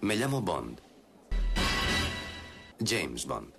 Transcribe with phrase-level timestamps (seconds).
[0.00, 0.80] Me llamo Bond.
[2.84, 3.52] James Bond.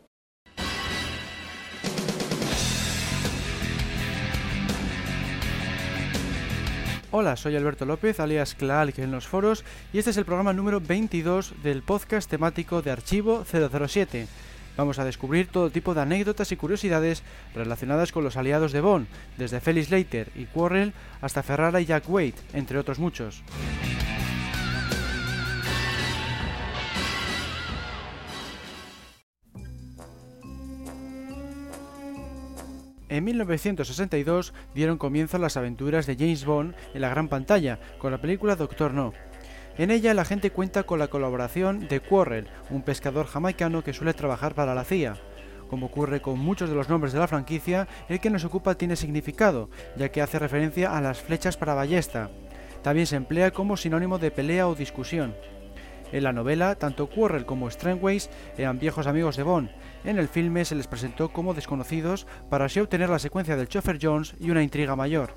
[7.09, 9.63] Hola, soy Alberto López, alias Clark en los foros,
[9.93, 14.27] y este es el programa número 22 del podcast temático de Archivo 007.
[14.75, 17.23] Vamos a descubrir todo tipo de anécdotas y curiosidades
[17.55, 22.07] relacionadas con los aliados de Bond, desde Felix Leiter y Quarrel hasta Ferrara y Jack
[22.07, 23.41] Wade, entre otros muchos.
[33.09, 38.19] En 1962 dieron comienzo las aventuras de James Bond en la gran pantalla con la
[38.19, 39.13] película Doctor No.
[39.77, 44.13] En ella la gente cuenta con la colaboración de Quarrel, un pescador jamaicano que suele
[44.13, 45.15] trabajar para la CIA.
[45.69, 48.97] Como ocurre con muchos de los nombres de la franquicia, el que nos ocupa tiene
[48.97, 52.29] significado, ya que hace referencia a las flechas para ballesta.
[52.81, 55.33] También se emplea como sinónimo de pelea o discusión.
[56.11, 59.69] En la novela, tanto Quarrel como Strangways eran viejos amigos de Bond.
[60.07, 63.99] En el filme se les presentó como desconocidos para así obtener la secuencia del Chopper
[64.01, 65.33] Jones y una intriga mayor.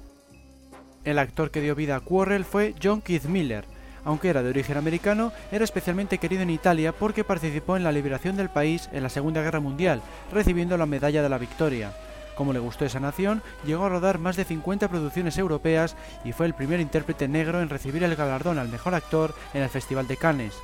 [1.02, 3.64] El actor que dio vida a Quarrel fue John Keith Miller.
[4.04, 8.36] Aunque era de origen americano, era especialmente querido en Italia porque participó en la liberación
[8.36, 11.92] del país en la Segunda Guerra Mundial, recibiendo la Medalla de la Victoria.
[12.36, 16.46] Como le gustó esa nación, llegó a rodar más de 50 producciones europeas y fue
[16.46, 20.16] el primer intérprete negro en recibir el galardón al mejor actor en el Festival de
[20.16, 20.54] Cannes.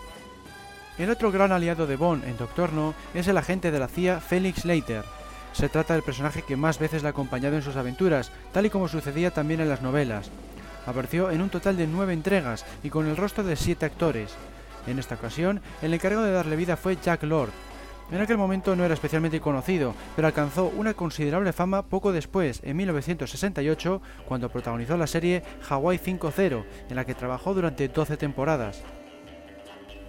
[0.99, 4.21] El otro gran aliado de Bond en Doctor No es el agente de la CIA
[4.21, 5.05] Felix Leiter.
[5.53, 8.71] Se trata del personaje que más veces le ha acompañado en sus aventuras, tal y
[8.71, 10.31] como sucedía también en las novelas.
[10.87, 14.35] Apareció en un total de nueve entregas y con el rostro de siete actores.
[14.87, 17.51] En esta ocasión, el encargado de darle vida fue Jack Lord,
[18.09, 22.77] en aquel momento no era especialmente conocido, pero alcanzó una considerable fama poco después, en
[22.77, 28.85] 1968, cuando protagonizó la serie Hawaii 5.0, en la que trabajó durante 12 temporadas.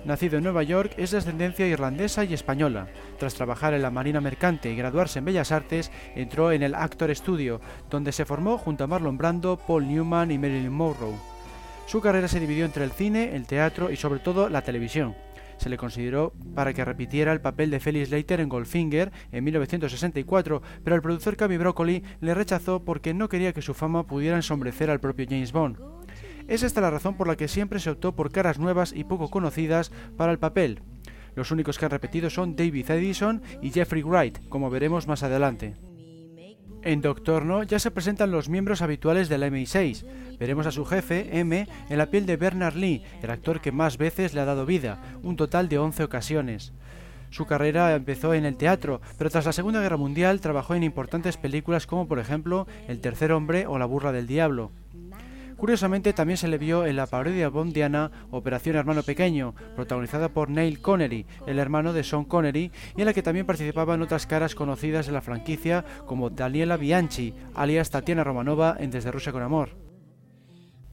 [0.06, 2.88] Nacido en Nueva York, es de ascendencia irlandesa y española.
[3.20, 7.14] Tras trabajar en la Marina Mercante y graduarse en Bellas Artes, entró en el Actor
[7.16, 11.16] Studio, donde se formó junto a Marlon Brando, Paul Newman y Marilyn Monroe.
[11.88, 15.16] Su carrera se dividió entre el cine, el teatro y sobre todo la televisión
[15.58, 20.62] se le consideró para que repitiera el papel de Felix Leiter en Goldfinger en 1964,
[20.84, 24.90] pero el productor Cavi Broccoli le rechazó porque no quería que su fama pudiera ensombrecer
[24.90, 25.78] al propio James Bond.
[26.48, 29.30] Es esta la razón por la que siempre se optó por caras nuevas y poco
[29.30, 30.82] conocidas para el papel.
[31.36, 35.76] Los únicos que han repetido son David Edison y Jeffrey Wright, como veremos más adelante.
[36.84, 40.38] En Doctor No ya se presentan los miembros habituales del MI6.
[40.40, 43.98] Veremos a su jefe, M, en la piel de Bernard Lee, el actor que más
[43.98, 46.72] veces le ha dado vida, un total de 11 ocasiones.
[47.30, 51.36] Su carrera empezó en el teatro, pero tras la Segunda Guerra Mundial trabajó en importantes
[51.36, 54.72] películas como por ejemplo El tercer hombre o La burra del diablo.
[55.58, 60.80] Curiosamente también se le vio en la parodia bondiana Operación Hermano Pequeño, protagonizada por Neil
[60.82, 65.08] Connery, el hermano de Sean Connery, y en la que también participaban otras caras conocidas
[65.08, 69.76] de la franquicia como Daniela Bianchi, alias Tatiana Romanova en Desde Rusia con Amor.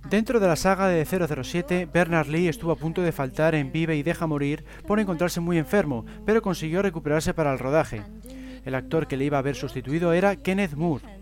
[0.08, 3.96] Dentro de la saga de 007, Bernard Lee estuvo a punto de faltar en Vive
[3.96, 8.02] y Deja Morir por encontrarse muy enfermo, pero consiguió recuperarse para el rodaje.
[8.64, 11.13] El actor que le iba a haber sustituido era Kenneth Moore.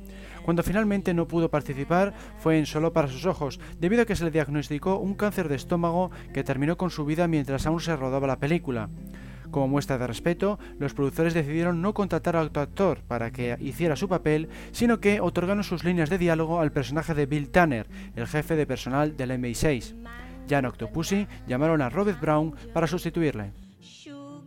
[0.44, 4.24] Cuando finalmente no pudo participar fue en Solo para sus ojos, debido a que se
[4.24, 8.26] le diagnosticó un cáncer de estómago que terminó con su vida mientras aún se rodaba
[8.26, 8.88] la película.
[9.52, 13.96] Como muestra de respeto, los productores decidieron no contratar a otro actor para que hiciera
[13.96, 17.86] su papel, sino que otorgaron sus líneas de diálogo al personaje de Bill Tanner,
[18.16, 19.94] el jefe de personal del MI6.
[20.48, 23.52] Ya en Octopussy llamaron a Robert Brown para sustituirle.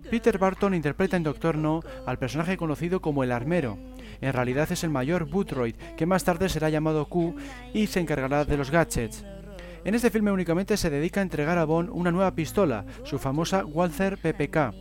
[0.09, 3.77] Peter Barton interpreta en Doctor No al personaje conocido como el armero,
[4.21, 7.35] en realidad es el mayor Boothroyd, que más tarde será llamado Q
[7.73, 9.25] y se encargará de los gadgets.
[9.85, 13.63] En este filme únicamente se dedica a entregar a Bond una nueva pistola, su famosa
[13.65, 14.73] Walther PPK.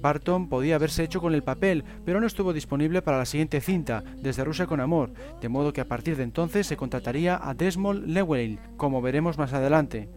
[0.00, 4.02] Barton podía haberse hecho con el papel, pero no estuvo disponible para la siguiente cinta,
[4.16, 8.06] Desde Rusia con Amor, de modo que a partir de entonces se contrataría a Desmond
[8.06, 10.08] Llewellyn, como veremos más adelante.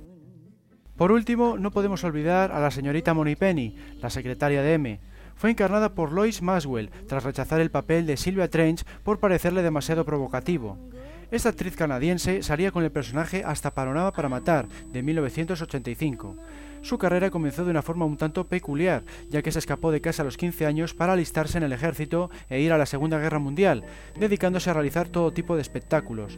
[0.95, 4.99] Por último, no podemos olvidar a la señorita Penny, la secretaria de M
[5.35, 10.05] fue encarnada por Lois Maswell tras rechazar el papel de Sylvia Trench por parecerle demasiado
[10.05, 10.77] provocativo.
[11.33, 16.37] Esta actriz canadiense salía con el personaje hasta Panorama para Matar, de 1985.
[16.83, 20.21] Su carrera comenzó de una forma un tanto peculiar, ya que se escapó de casa
[20.21, 23.39] a los 15 años para alistarse en el ejército e ir a la Segunda Guerra
[23.39, 23.83] Mundial,
[24.15, 26.37] dedicándose a realizar todo tipo de espectáculos.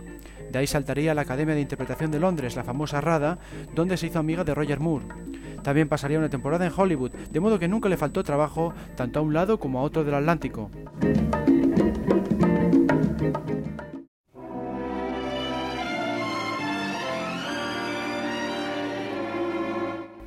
[0.49, 3.37] De ahí saltaría a la Academia de Interpretación de Londres, la famosa RADA,
[3.73, 5.07] donde se hizo amiga de Roger Moore.
[5.61, 9.23] También pasaría una temporada en Hollywood, de modo que nunca le faltó trabajo tanto a
[9.23, 10.71] un lado como a otro del Atlántico.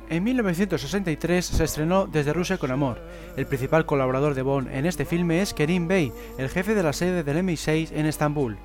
[0.09, 2.99] En 1963 se estrenó Desde Rusia con Amor.
[3.37, 6.93] El principal colaborador de Bond en este filme es Kerim Bey, el jefe de la
[6.93, 8.57] sede del MI6 en Estambul.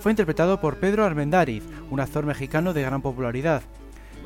[0.00, 3.62] Fue interpretado por Pedro Armendáriz, un actor mexicano de gran popularidad.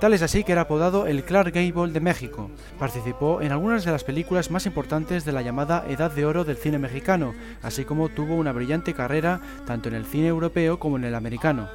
[0.01, 2.51] Tal es así que era apodado el Clark Gable de México.
[2.79, 6.59] Participó en algunas de las películas más importantes de la llamada Edad de Oro del
[6.59, 7.33] cine mexicano,
[7.63, 11.71] así como tuvo una brillante carrera tanto en el cine europeo como en el americano.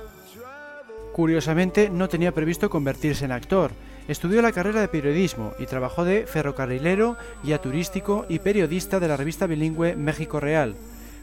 [1.12, 3.72] Curiosamente, no tenía previsto convertirse en actor,
[4.08, 9.18] Estudió la carrera de periodismo y trabajó de ferrocarrilero, guía turístico y periodista de la
[9.18, 10.76] revista bilingüe México Real.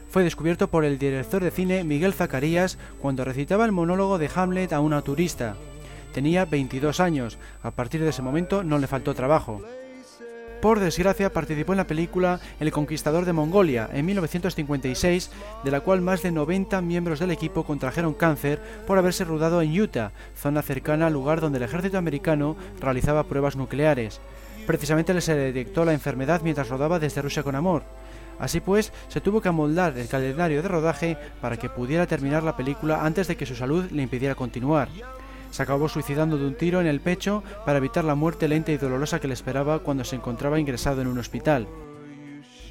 [0.09, 4.73] Fue descubierto por el director de cine Miguel Zacarías cuando recitaba el monólogo de Hamlet
[4.73, 5.55] a una turista.
[6.13, 9.61] Tenía 22 años, a partir de ese momento no le faltó trabajo.
[10.61, 15.31] Por desgracia, participó en la película El Conquistador de Mongolia en 1956,
[15.63, 19.79] de la cual más de 90 miembros del equipo contrajeron cáncer por haberse rodado en
[19.79, 24.19] Utah, zona cercana al lugar donde el ejército americano realizaba pruebas nucleares.
[24.67, 27.83] Precisamente le se detectó la enfermedad mientras rodaba desde Rusia con Amor.
[28.37, 32.57] Así pues, se tuvo que amoldar el calendario de rodaje para que pudiera terminar la
[32.57, 34.89] película antes de que su salud le impidiera continuar.
[35.51, 38.77] Se acabó suicidando de un tiro en el pecho para evitar la muerte lenta y
[38.77, 41.67] dolorosa que le esperaba cuando se encontraba ingresado en un hospital.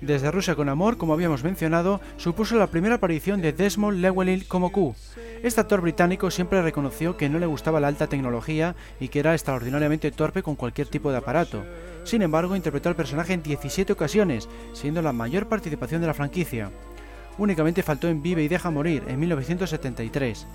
[0.00, 4.70] Desde Rusia con Amor, como habíamos mencionado, supuso la primera aparición de Desmond Llewellyn como
[4.70, 4.94] Q.
[5.42, 9.34] Este actor británico siempre reconoció que no le gustaba la alta tecnología y que era
[9.34, 11.64] extraordinariamente torpe con cualquier tipo de aparato.
[12.04, 16.70] Sin embargo, interpretó al personaje en 17 ocasiones, siendo la mayor participación de la franquicia.
[17.36, 20.46] Únicamente faltó en Vive y Deja Morir, en 1973.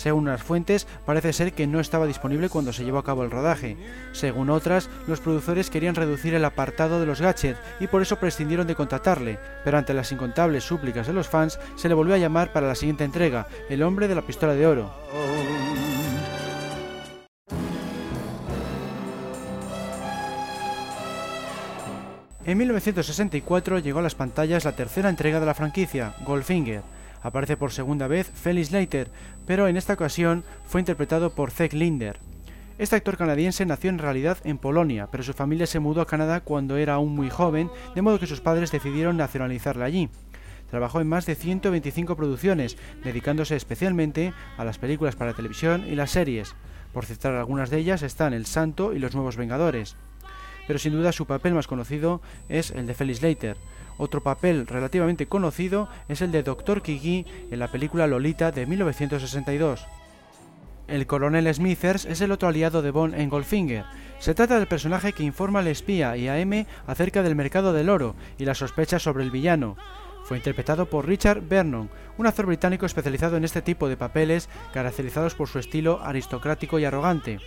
[0.00, 3.30] Según unas fuentes, parece ser que no estaba disponible cuando se llevó a cabo el
[3.30, 3.76] rodaje.
[4.12, 8.66] Según otras, los productores querían reducir el apartado de los gadgets y por eso prescindieron
[8.66, 12.50] de contratarle, pero ante las incontables súplicas de los fans, se le volvió a llamar
[12.50, 14.90] para la siguiente entrega, El hombre de la pistola de oro.
[22.46, 26.80] En 1964 llegó a las pantallas la tercera entrega de la franquicia, Goldfinger,
[27.22, 29.10] Aparece por segunda vez Felix Leiter,
[29.50, 32.20] pero en esta ocasión fue interpretado por Zeg Linder.
[32.78, 36.42] Este actor canadiense nació en realidad en Polonia, pero su familia se mudó a Canadá
[36.42, 40.08] cuando era aún muy joven, de modo que sus padres decidieron nacionalizarle allí.
[40.70, 46.12] Trabajó en más de 125 producciones, dedicándose especialmente a las películas para televisión y las
[46.12, 46.54] series.
[46.92, 49.96] Por citar algunas de ellas están El Santo y Los Nuevos Vengadores.
[50.68, 53.56] Pero sin duda su papel más conocido es el de Felix Leiter,
[54.00, 56.82] otro papel relativamente conocido es el de Dr.
[56.82, 59.86] Kiki en la película Lolita de 1962.
[60.88, 63.84] El coronel Smithers es el otro aliado de Bond en Goldfinger.
[64.18, 67.90] Se trata del personaje que informa al espía y a M acerca del mercado del
[67.90, 69.76] oro y las sospechas sobre el villano.
[70.24, 75.34] Fue interpretado por Richard Vernon, un actor británico especializado en este tipo de papeles caracterizados
[75.34, 77.38] por su estilo aristocrático y arrogante.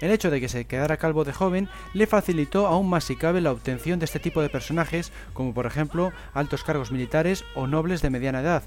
[0.00, 3.40] El hecho de que se quedara calvo de joven le facilitó aún más si cabe
[3.40, 8.02] la obtención de este tipo de personajes, como por ejemplo altos cargos militares o nobles
[8.02, 8.62] de mediana edad.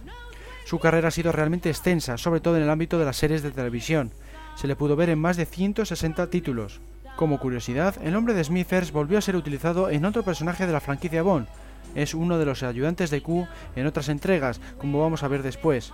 [0.66, 3.52] Su carrera ha sido realmente extensa, sobre todo en el ámbito de las series de
[3.52, 4.12] televisión.
[4.56, 6.82] Se le pudo ver en más de 160 títulos.
[7.16, 10.80] Como curiosidad, el nombre de Smithers volvió a ser utilizado en otro personaje de la
[10.80, 11.48] franquicia Bond.
[11.96, 15.92] Es uno de los ayudantes de Q en otras entregas, como vamos a ver después.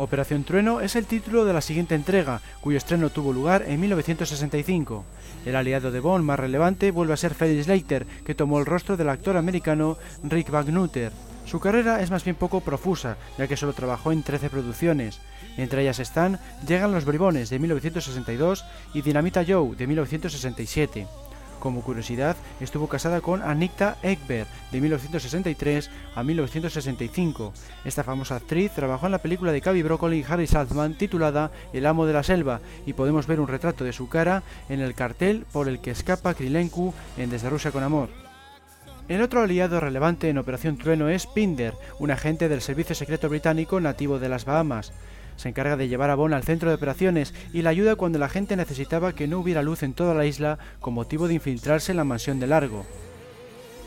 [0.00, 5.04] Operación Trueno es el título de la siguiente entrega, cuyo estreno tuvo lugar en 1965.
[5.44, 8.96] El aliado de Bond más relevante vuelve a ser Felix Leiter, que tomó el rostro
[8.96, 11.12] del actor americano Rick Wagnuter.
[11.44, 15.20] Su carrera es más bien poco profusa, ya que solo trabajó en 13 producciones.
[15.58, 18.64] Entre ellas están Llegan los Bribones de 1962
[18.94, 21.06] y Dinamita Joe de 1967.
[21.60, 27.52] Como curiosidad, estuvo casada con Anita Ekberg de 1963 a 1965.
[27.84, 31.84] Esta famosa actriz trabajó en la película de Cavi Broccoli y Harry Saltzman titulada El
[31.84, 35.44] amo de la selva y podemos ver un retrato de su cara en el cartel
[35.52, 38.08] por el que escapa Krilenku en Desde Rusia con Amor.
[39.08, 43.80] El otro aliado relevante en Operación Trueno es Pinder, un agente del Servicio Secreto Británico
[43.80, 44.92] nativo de las Bahamas.
[45.40, 48.28] Se encarga de llevar a Bond al centro de operaciones y la ayuda cuando la
[48.28, 51.96] gente necesitaba que no hubiera luz en toda la isla con motivo de infiltrarse en
[51.96, 52.84] la mansión de Largo.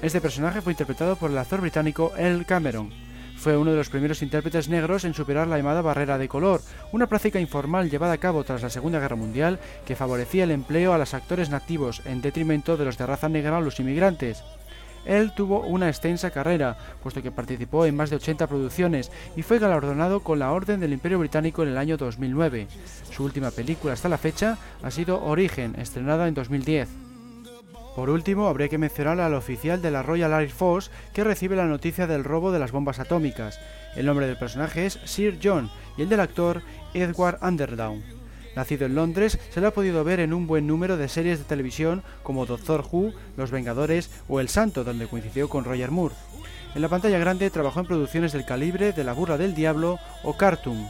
[0.02, 2.90] Este personaje fue interpretado por el actor británico El Cameron.
[3.38, 7.06] Fue uno de los primeros intérpretes negros en superar la llamada barrera de color, una
[7.06, 10.98] práctica informal llevada a cabo tras la Segunda Guerra Mundial que favorecía el empleo a
[10.98, 14.44] los actores nativos en detrimento de los de raza negra o los inmigrantes.
[15.06, 19.60] Él tuvo una extensa carrera, puesto que participó en más de 80 producciones y fue
[19.60, 22.68] galardonado con la Orden del Imperio Británico en el año 2009.
[23.12, 26.90] Su última película hasta la fecha ha sido Origen, estrenada en 2010.
[27.96, 31.68] Por último, habría que mencionar al oficial de la Royal Air Force que recibe la
[31.68, 33.60] noticia del robo de las bombas atómicas.
[33.96, 36.64] El nombre del personaje es Sir John y el del actor
[36.96, 38.13] Edward Underdown.
[38.56, 41.46] Nacido en Londres, se lo ha podido ver en un buen número de series de
[41.46, 46.16] televisión como Doctor Who, Los Vengadores o El Santo, donde coincidió con Roger Moore.
[46.76, 50.36] En la pantalla grande trabajó en producciones del calibre de La Burra del Diablo o
[50.36, 50.88] Cartoon.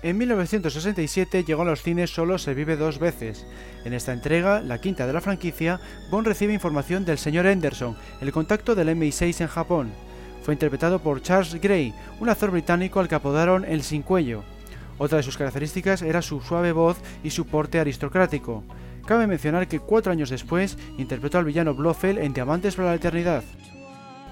[0.00, 3.44] En 1967 llegó a los cines Solo se vive dos veces.
[3.84, 5.80] En esta entrega, la quinta de la franquicia,
[6.10, 9.92] Bond recibe información del señor Henderson, el contacto del MI6 en Japón.
[10.48, 14.44] Fue interpretado por Charles Gray, un actor británico al que apodaron el sin cuello.
[14.96, 18.64] Otra de sus características era su suave voz y su porte aristocrático.
[19.04, 23.44] Cabe mencionar que cuatro años después interpretó al villano Blofeld en Diamantes para la Eternidad.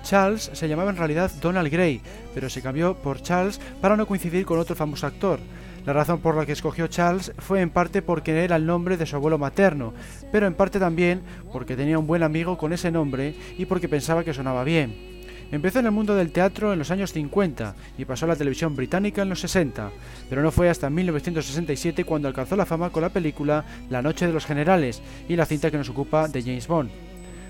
[0.04, 2.00] Charles se llamaba en realidad Donald Gray,
[2.35, 5.38] pero se cambió por Charles para no coincidir con otro famoso actor.
[5.85, 9.04] La razón por la que escogió Charles fue en parte porque era el nombre de
[9.04, 9.92] su abuelo materno,
[10.32, 11.20] pero en parte también
[11.52, 15.15] porque tenía un buen amigo con ese nombre y porque pensaba que sonaba bien.
[15.53, 18.75] Empezó en el mundo del teatro en los años 50 y pasó a la televisión
[18.75, 19.91] británica en los 60,
[20.29, 24.33] pero no fue hasta 1967 cuando alcanzó la fama con la película La Noche de
[24.33, 26.91] los Generales y la cinta que nos ocupa de James Bond.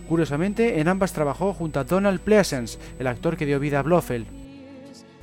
[0.09, 4.46] Curiosamente, en ambas trabajó junto a Donald Pleasence, el actor que dio vida a Blofeld.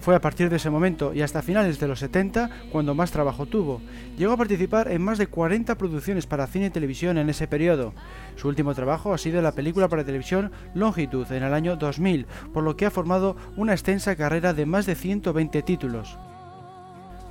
[0.04, 3.46] Fue a partir de ese momento y hasta finales de los 70 cuando más trabajo
[3.46, 3.82] tuvo.
[4.18, 7.94] Llegó a participar en más de 40 producciones para cine y televisión en ese periodo.
[8.36, 12.66] Su último trabajo ha sido la película para televisión Longitud en el año 2000, por
[12.66, 16.18] lo que ha formado una extensa carrera de más de 120 títulos.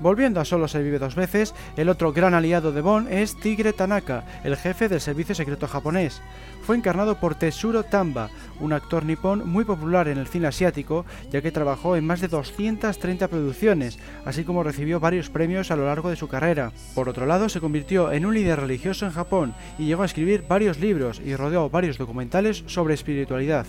[0.02, 3.72] Volviendo a Solo se vive dos veces, el otro gran aliado de Bond es Tigre
[3.72, 6.20] Tanaka, el jefe del servicio secreto japonés.
[6.62, 8.28] Fue encarnado por Tetsuro Tamba,
[8.58, 12.26] un actor nipón muy popular en el cine asiático, ya que trabajó en más de
[12.26, 16.72] 230 producciones, así como recibió varios premios a lo largo de su carrera.
[16.96, 20.44] Por otro lado, se convirtió en un líder religioso en Japón y llegó a escribir
[20.48, 23.66] varios libros y rodeó varios documentales sobre espiritualidad.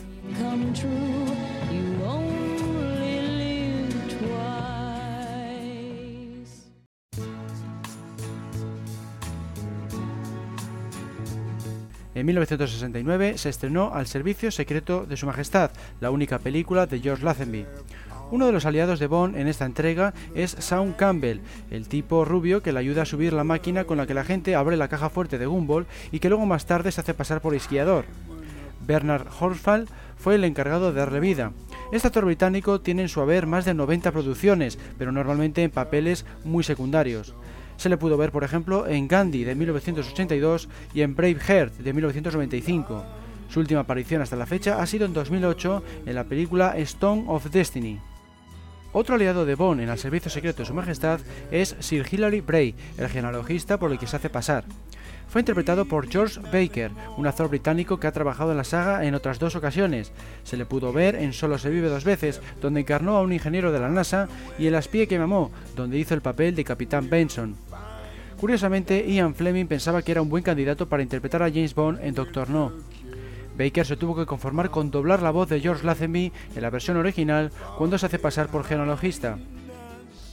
[12.16, 17.26] En 1969 se estrenó Al Servicio Secreto de Su Majestad, la única película de George
[17.26, 17.66] Lazenby.
[18.30, 21.42] Uno de los aliados de Bond en esta entrega es Sean Campbell,
[21.72, 24.56] el tipo rubio que le ayuda a subir la máquina con la que la gente
[24.56, 27.56] abre la caja fuerte de Gumball y que luego más tarde se hace pasar por
[27.56, 28.06] esquiador.
[28.86, 31.52] Bernard Horsfall fue el encargado de darle vida.
[31.92, 36.26] Este actor británico tiene en su haber más de 90 producciones, pero normalmente en papeles
[36.44, 37.34] muy secundarios.
[37.78, 43.04] Se le pudo ver, por ejemplo, en Gandhi de 1982 y en Braveheart de 1995.
[43.50, 47.52] Su última aparición hasta la fecha ha sido en 2008 en la película Stone of
[47.52, 48.00] Destiny.
[48.94, 51.20] Otro aliado de Bond en el servicio secreto de Su Majestad
[51.52, 54.66] es Sir Hilary Bray, el genealogista por el que se hace pasar.
[55.28, 59.16] Fue interpretado por George Baker, un actor británico que ha trabajado en la saga en
[59.16, 60.12] otras dos ocasiones.
[60.44, 63.72] Se le pudo ver en Solo se vive dos veces, donde encarnó a un ingeniero
[63.72, 64.28] de la NASA,
[64.60, 67.56] y en Las pie que mamó, donde hizo el papel de Capitán Benson.
[68.40, 72.14] Curiosamente, Ian Fleming pensaba que era un buen candidato para interpretar a James Bond en
[72.14, 72.74] Doctor No.
[73.58, 76.98] Baker se tuvo que conformar con doblar la voz de George Lazenby en la versión
[76.98, 79.38] original cuando se hace pasar por genealogista.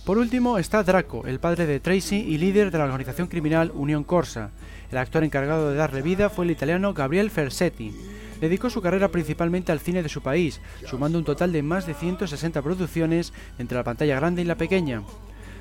[0.04, 4.02] Por último está Draco, el padre de Tracy y líder de la organización criminal Unión
[4.02, 4.50] Corsa.
[4.90, 7.95] El actor encargado de darle vida fue el italiano Gabriel Fersetti.
[8.40, 11.92] Dedicó su carrera principalmente al cine de su país, sumando un total de más de
[11.92, 15.02] 160 producciones entre la pantalla grande y la pequeña.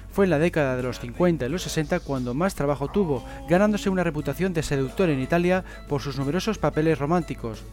[0.09, 3.89] Fue en la década de los 50 y los 60 cuando más trabajo tuvo, ganándose
[3.89, 7.63] una reputación de seductor en Italia por sus numerosos papeles románticos.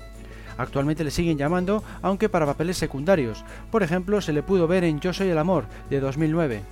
[0.58, 3.44] Actualmente le siguen llamando, aunque para papeles secundarios.
[3.70, 6.62] Por ejemplo, se le pudo ver en Yo soy el amor, de 2009.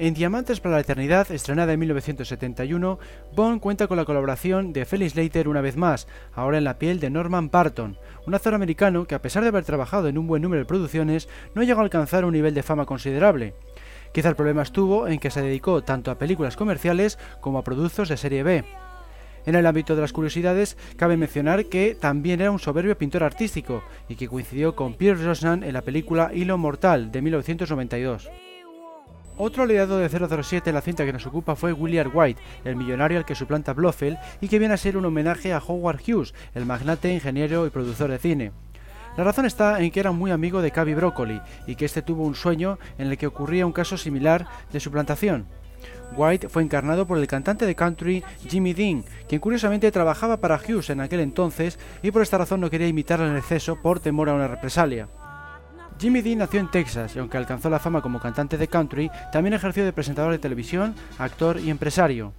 [0.00, 3.00] En Diamantes para la Eternidad, estrenada en 1971,
[3.34, 7.00] Bond cuenta con la colaboración de Felix Leiter una vez más, ahora en la piel
[7.00, 10.40] de Norman Barton, un actor americano que a pesar de haber trabajado en un buen
[10.40, 13.54] número de producciones, no llegó a alcanzar un nivel de fama considerable.
[14.12, 18.08] Quizá el problema estuvo en que se dedicó tanto a películas comerciales como a productos
[18.08, 18.64] de serie B.
[19.46, 23.82] En el ámbito de las curiosidades, cabe mencionar que también era un soberbio pintor artístico
[24.08, 28.30] y que coincidió con Pierre Brosnan en la película Hilo Mortal de 1992.
[29.40, 33.18] Otro aliado de 007 en la cinta que nos ocupa fue William White, el millonario
[33.18, 36.66] al que suplanta Blofeld y que viene a ser un homenaje a Howard Hughes, el
[36.66, 38.52] magnate, ingeniero y productor de cine.
[39.16, 42.24] La razón está en que era muy amigo de Cavi Broccoli y que este tuvo
[42.24, 45.46] un sueño en el que ocurría un caso similar de suplantación.
[46.16, 50.90] White fue encarnado por el cantante de country Jimmy Dean, quien curiosamente trabajaba para Hughes
[50.90, 54.34] en aquel entonces y por esta razón no quería imitarlo en exceso por temor a
[54.34, 55.06] una represalia.
[55.98, 59.54] Jimmy Dean nació en Texas y aunque alcanzó la fama como cantante de country, también
[59.54, 62.32] ejerció de presentador de televisión, actor y empresario.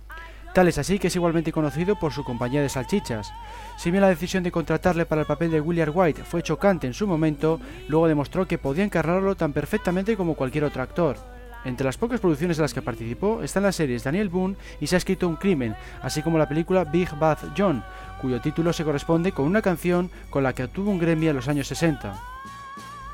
[0.53, 3.31] Tal es así que es igualmente conocido por su compañía de salchichas.
[3.77, 6.93] Si bien la decisión de contratarle para el papel de William White fue chocante en
[6.93, 11.17] su momento, luego demostró que podía encarnarlo tan perfectamente como cualquier otro actor.
[11.65, 14.95] Entre las pocas producciones en las que participó están las series Daniel Boone y Se
[14.95, 17.83] ha escrito un crimen, así como la película Big Bad John,
[18.21, 21.49] cuyo título se corresponde con una canción con la que obtuvo un Grammy en los
[21.49, 22.38] años 60.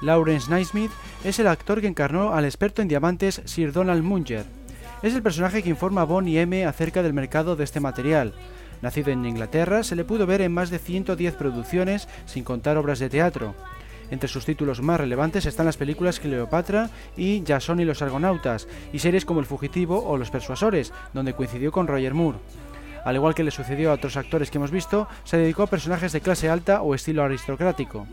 [0.01, 0.91] Lawrence Naismith
[1.23, 4.45] es el actor que encarnó al experto en diamantes Sir Donald Munger.
[5.01, 8.33] Es el personaje que informa a Bond y M acerca del mercado de este material.
[8.81, 12.99] Nacido en Inglaterra, se le pudo ver en más de 110 producciones, sin contar obras
[12.99, 13.55] de teatro.
[14.11, 18.99] Entre sus títulos más relevantes están las películas Cleopatra y Jason y los Argonautas, y
[18.99, 22.37] series como El Fugitivo o Los Persuasores, donde coincidió con Roger Moore.
[23.03, 26.11] Al igual que le sucedió a otros actores que hemos visto, se dedicó a personajes
[26.11, 28.07] de clase alta o estilo aristocrático.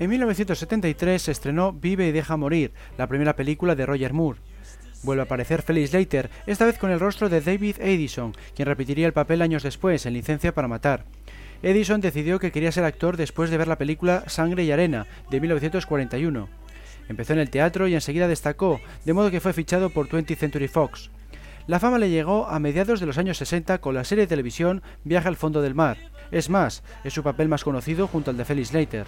[0.00, 4.38] En 1973 se estrenó Vive y deja morir, la primera película de Roger Moore.
[5.02, 9.06] Vuelve a aparecer Felix Leiter, esta vez con el rostro de David Edison, quien repetiría
[9.06, 11.04] el papel años después en Licencia para Matar.
[11.62, 15.38] Edison decidió que quería ser actor después de ver la película Sangre y Arena, de
[15.38, 16.48] 1941.
[17.10, 20.68] Empezó en el teatro y enseguida destacó, de modo que fue fichado por 20th Century
[20.68, 21.10] Fox.
[21.66, 24.82] La fama le llegó a mediados de los años 60 con la serie de televisión
[25.04, 25.98] Viaje al fondo del mar.
[26.30, 29.06] Es más, es su papel más conocido junto al de Felix Leiter.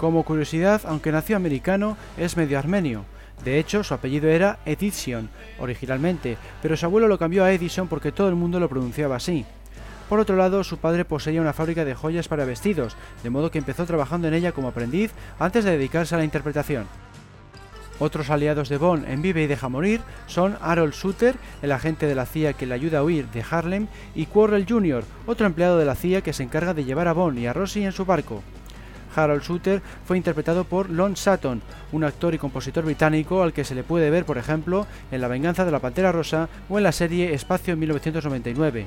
[0.00, 3.04] Como curiosidad, aunque nació americano, es medio armenio.
[3.44, 5.28] De hecho, su apellido era Edition
[5.58, 9.44] originalmente, pero su abuelo lo cambió a Edison porque todo el mundo lo pronunciaba así.
[10.08, 13.58] Por otro lado, su padre poseía una fábrica de joyas para vestidos, de modo que
[13.58, 16.86] empezó trabajando en ella como aprendiz antes de dedicarse a la interpretación.
[17.98, 22.14] Otros aliados de Bond en Vive y Deja Morir son Harold Sutter, el agente de
[22.14, 25.84] la CIA que le ayuda a huir de Harlem, y Quarrel Jr., otro empleado de
[25.84, 28.42] la CIA que se encarga de llevar a Bond y a Rosie en su barco.
[29.14, 33.74] Harold Sutter fue interpretado por Lon Sutton, un actor y compositor británico al que se
[33.74, 36.92] le puede ver, por ejemplo, en La venganza de la Pantera Rosa o en la
[36.92, 38.86] serie Espacio en 1999.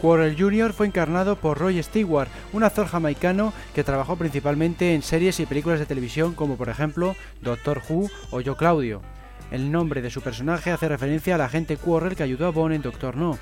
[0.00, 0.72] Quarrel Jr.
[0.72, 5.78] fue encarnado por Roy Stewart, un actor jamaicano que trabajó principalmente en series y películas
[5.78, 9.00] de televisión como por ejemplo Doctor Who o Yo Claudio.
[9.50, 12.82] El nombre de su personaje hace referencia al agente Quarrel que ayudó a Bond en
[12.82, 13.38] Doctor No.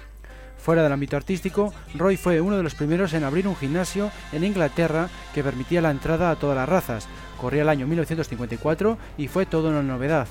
[0.58, 4.44] Fuera del ámbito artístico, Roy fue uno de los primeros en abrir un gimnasio en
[4.44, 7.06] Inglaterra que permitía la entrada a todas las razas.
[7.40, 10.26] Corría el año 1954 y fue toda una novedad.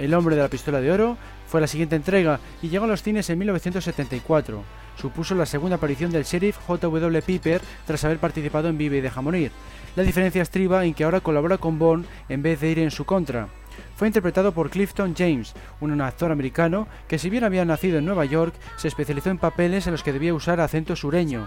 [0.00, 3.02] El hombre de la pistola de oro fue la siguiente entrega y llegó a los
[3.02, 4.64] cines en 1974.
[4.96, 7.20] Supuso la segunda aparición del sheriff J.W.
[7.20, 9.52] Piper tras haber participado en Vive y Deja Morir.
[9.96, 13.04] La diferencia estriba en que ahora colabora con Bond en vez de ir en su
[13.04, 13.48] contra.
[13.94, 18.24] Fue interpretado por Clifton James, un actor americano que si bien había nacido en Nueva
[18.24, 21.46] York, se especializó en papeles en los que debía usar acento sureño.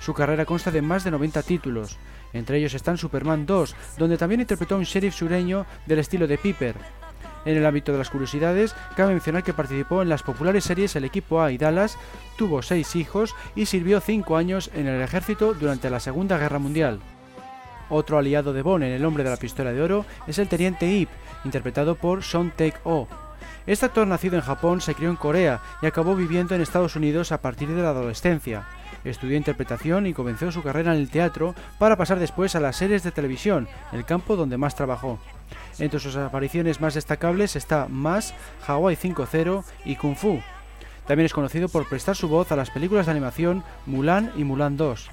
[0.00, 1.96] Su carrera consta de más de 90 títulos.
[2.34, 6.76] Entre ellos están Superman 2, donde también interpretó un sheriff sureño del estilo de Piper.
[7.46, 11.04] En el ámbito de las curiosidades, cabe mencionar que participó en las populares series El
[11.04, 11.96] equipo A y Dallas,
[12.36, 16.98] tuvo seis hijos y sirvió cinco años en el ejército durante la Segunda Guerra Mundial.
[17.88, 20.88] Otro aliado de Bond en El hombre de la pistola de oro es el teniente
[20.88, 21.08] Ip,
[21.44, 23.06] interpretado por Son Taek-o.
[23.64, 27.30] Este actor nacido en Japón se crió en Corea y acabó viviendo en Estados Unidos
[27.30, 28.64] a partir de la adolescencia.
[29.04, 33.04] Estudió interpretación y comenzó su carrera en el teatro para pasar después a las series
[33.04, 35.20] de televisión, el campo donde más trabajó.
[35.78, 38.34] Entre sus apariciones más destacables está Más,
[38.66, 40.40] Hawaii 5.0 y Kung Fu.
[41.06, 44.76] También es conocido por prestar su voz a las películas de animación Mulan y Mulan
[44.76, 45.10] 2.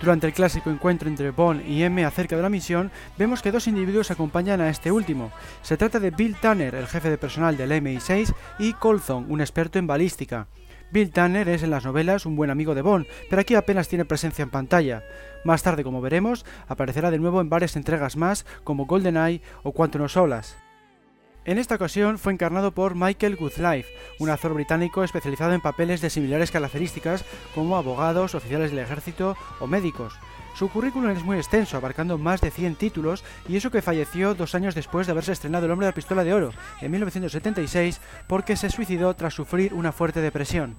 [0.00, 3.68] Durante el clásico encuentro entre Bond y M acerca de la misión, vemos que dos
[3.68, 5.30] individuos acompañan a este último.
[5.62, 9.78] Se trata de Bill Tanner, el jefe de personal del MI6, y Colson, un experto
[9.78, 10.46] en balística.
[10.94, 14.04] Bill Tanner es en las novelas un buen amigo de Bond, pero aquí apenas tiene
[14.04, 15.02] presencia en pantalla.
[15.42, 20.02] Más tarde, como veremos, aparecerá de nuevo en varias entregas más, como GoldenEye o Quantum
[20.02, 20.54] of Solace.
[21.44, 23.88] En esta ocasión fue encarnado por Michael Goodlife,
[24.20, 27.24] un actor británico especializado en papeles de similares características
[27.56, 30.14] como abogados, oficiales del ejército o médicos.
[30.54, 34.54] Su currículum es muy extenso, abarcando más de 100 títulos, y eso que falleció dos
[34.54, 38.56] años después de haberse estrenado El hombre de la pistola de oro, en 1976, porque
[38.56, 40.76] se suicidó tras sufrir una fuerte depresión.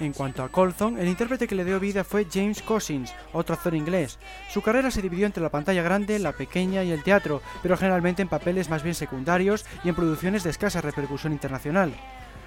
[0.00, 3.74] En cuanto a Colton, el intérprete que le dio vida fue James Cousins, otro actor
[3.74, 4.18] inglés.
[4.48, 8.22] Su carrera se dividió entre la pantalla grande, la pequeña y el teatro, pero generalmente
[8.22, 11.92] en papeles más bien secundarios y en producciones de escasa repercusión internacional.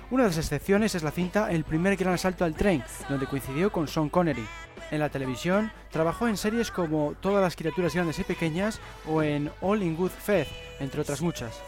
[0.09, 3.71] Una de las excepciones es la cinta El primer gran asalto al tren, donde coincidió
[3.71, 4.45] con Sean Connery.
[4.89, 9.51] En la televisión, trabajó en series como Todas las criaturas grandes y pequeñas o en
[9.61, 10.47] All in Good Faith,
[10.79, 11.61] entre otras muchas.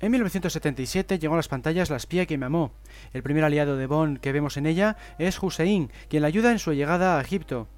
[0.00, 2.72] En 1977 llegó a las pantallas La espía que me amó.
[3.12, 6.58] El primer aliado de Bond que vemos en ella es Hussein, quien la ayuda en
[6.58, 7.68] su llegada a Egipto.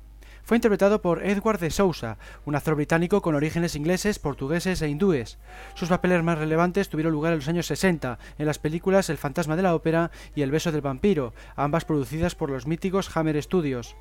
[0.46, 5.38] Fue interpretado por Edward de Sousa, un actor británico con orígenes ingleses, portugueses e hindúes.
[5.74, 9.56] Sus papeles más relevantes tuvieron lugar en los años 60, en las películas El fantasma
[9.56, 13.96] de la ópera y El beso del vampiro, ambas producidas por los míticos Hammer Studios.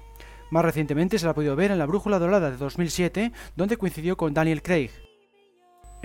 [0.52, 4.16] Más recientemente se la ha podido ver en La Brújula Dorada de 2007, donde coincidió
[4.16, 4.92] con Daniel Craig.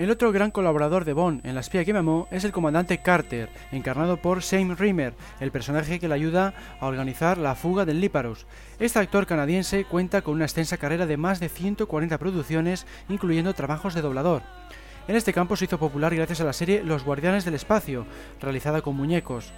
[0.01, 3.49] El otro gran colaborador de Bond en La espía que me es el comandante Carter,
[3.71, 8.47] encarnado por Sam Rimmer, el personaje que le ayuda a organizar la fuga del Líparos.
[8.79, 13.93] Este actor canadiense cuenta con una extensa carrera de más de 140 producciones, incluyendo trabajos
[13.93, 14.41] de doblador.
[15.07, 18.07] En este campo se hizo popular gracias a la serie Los Guardianes del Espacio,
[18.41, 19.53] realizada con muñecos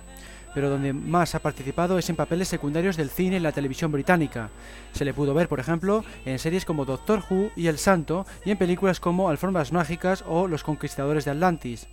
[0.53, 4.49] pero donde más ha participado es en papeles secundarios del cine y la televisión británica.
[4.91, 8.51] Se le pudo ver, por ejemplo, en series como Doctor Who y El Santo, y
[8.51, 11.87] en películas como Alfombras Mágicas o Los Conquistadores de Atlantis.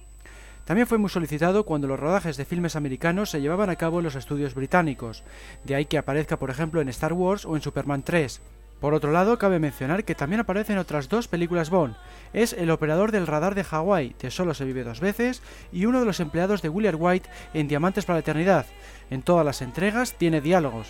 [0.65, 4.05] También fue muy solicitado cuando los rodajes de filmes americanos se llevaban a cabo en
[4.05, 5.25] los estudios británicos,
[5.65, 8.41] de ahí que aparezca por ejemplo en Star Wars o en Superman 3.
[8.81, 11.97] Por otro lado, cabe mencionar que también aparece en otras dos películas Bond.
[12.33, 16.01] Es el operador del radar de Hawái, de Solo se vive dos veces, y uno
[16.01, 18.67] de los empleados de William White en Diamantes para la Eternidad.
[19.11, 20.89] En todas las entregas tiene diálogos.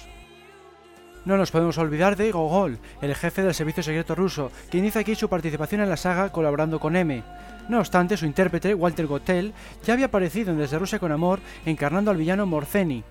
[1.25, 5.15] No nos podemos olvidar de Gogol, el jefe del servicio secreto ruso, que inicia aquí
[5.15, 7.23] su participación en la saga colaborando con M.
[7.69, 9.53] No obstante, su intérprete, Walter Gottel,
[9.85, 13.05] ya había aparecido en Desde Rusia con Amor, encarnando al villano Morzeni.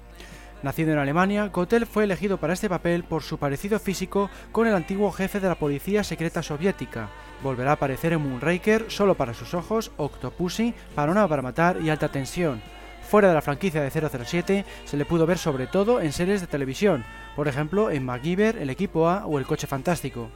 [0.61, 4.75] Nacido en Alemania, Gotel fue elegido para este papel por su parecido físico con el
[4.75, 7.09] antiguo jefe de la policía secreta soviética.
[7.41, 12.09] Volverá a aparecer en Moonraker, Solo para sus ojos, Octopussy, Panorama para matar y Alta
[12.09, 12.61] tensión.
[13.09, 16.47] Fuera de la franquicia de 007, se le pudo ver sobre todo en series de
[16.47, 17.05] televisión,
[17.37, 20.29] por ejemplo en MacGyver, El Equipo A o El Coche Fantástico.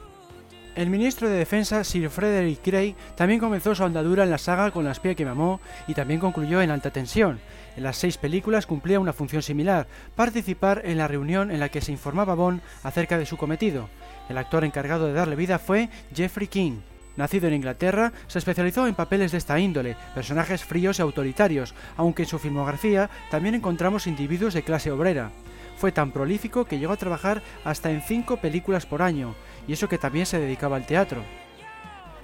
[0.74, 4.84] El ministro de Defensa Sir Frederick Grey también comenzó su andadura en la saga con
[4.84, 7.38] La espía que me amó y también concluyó en Alta Tensión.
[7.76, 11.80] En las seis películas cumplía una función similar, participar en la reunión en la que
[11.80, 13.88] se informaba Bond acerca de su cometido.
[14.28, 16.80] El actor encargado de darle vida fue Jeffrey King.
[17.16, 22.22] Nacido en Inglaterra, se especializó en papeles de esta índole, personajes fríos y autoritarios, aunque
[22.22, 25.30] en su filmografía también encontramos individuos de clase obrera.
[25.76, 29.34] Fue tan prolífico que llegó a trabajar hasta en cinco películas por año,
[29.68, 31.22] y eso que también se dedicaba al teatro.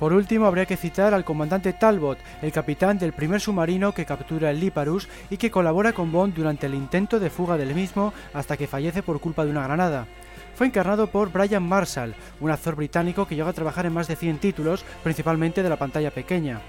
[0.00, 4.50] Por último, habría que citar al comandante Talbot, el capitán del primer submarino que captura
[4.50, 8.56] el Liparus y que colabora con Bond durante el intento de fuga del mismo hasta
[8.56, 10.06] que fallece por culpa de una granada.
[10.54, 14.16] Fue encarnado por Brian Marshall, un actor británico que llegó a trabajar en más de
[14.16, 16.62] 100 títulos, principalmente de la pantalla pequeña.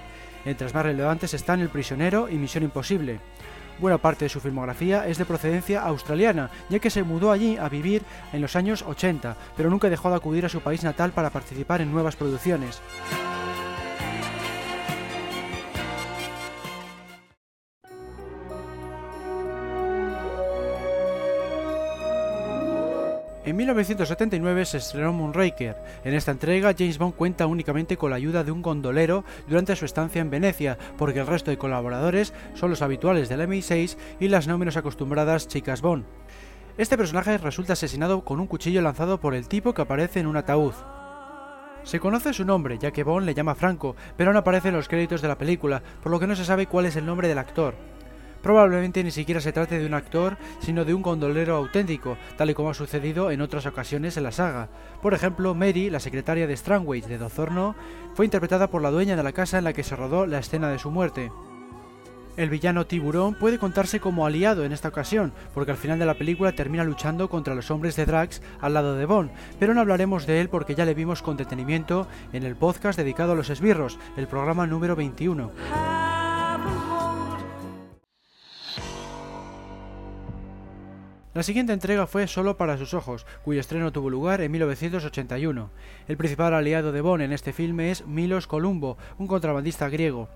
[0.43, 3.21] Entre las más relevantes están El prisionero y Misión Imposible.
[3.81, 7.67] Buena parte de su filmografía es de procedencia australiana, ya que se mudó allí a
[7.67, 11.31] vivir en los años 80, pero nunca dejó de acudir a su país natal para
[11.31, 12.79] participar en nuevas producciones.
[23.43, 25.75] En 1979 se estrenó Moonraker.
[26.03, 29.85] En esta entrega, James Bond cuenta únicamente con la ayuda de un gondolero durante su
[29.85, 34.47] estancia en Venecia, porque el resto de colaboradores son los habituales del MI6 y las
[34.47, 36.05] no menos acostumbradas chicas Bond.
[36.77, 40.37] Este personaje resulta asesinado con un cuchillo lanzado por el tipo que aparece en un
[40.37, 40.73] ataúd.
[41.81, 44.87] Se conoce su nombre, ya que Bond le llama Franco, pero no aparece en los
[44.87, 47.39] créditos de la película, por lo que no se sabe cuál es el nombre del
[47.39, 47.73] actor.
[48.41, 52.53] Probablemente ni siquiera se trate de un actor, sino de un gondolero auténtico, tal y
[52.53, 54.69] como ha sucedido en otras ocasiones en la saga.
[55.01, 57.75] Por ejemplo, Mary, la secretaria de Strangways de Dozorno,
[58.13, 60.69] fue interpretada por la dueña de la casa en la que se rodó la escena
[60.69, 61.31] de su muerte.
[62.37, 66.13] El villano Tiburón puede contarse como aliado en esta ocasión, porque al final de la
[66.13, 70.25] película termina luchando contra los hombres de Drax al lado de Bond, pero no hablaremos
[70.25, 73.99] de él porque ya le vimos con detenimiento en el podcast dedicado a los esbirros,
[74.15, 76.20] el programa número 21.
[81.33, 85.69] La siguiente entrega fue Solo para sus ojos, cuyo estreno tuvo lugar en 1981.
[86.09, 90.27] El principal aliado de Bond en este filme es Milos Columbo, un contrabandista griego.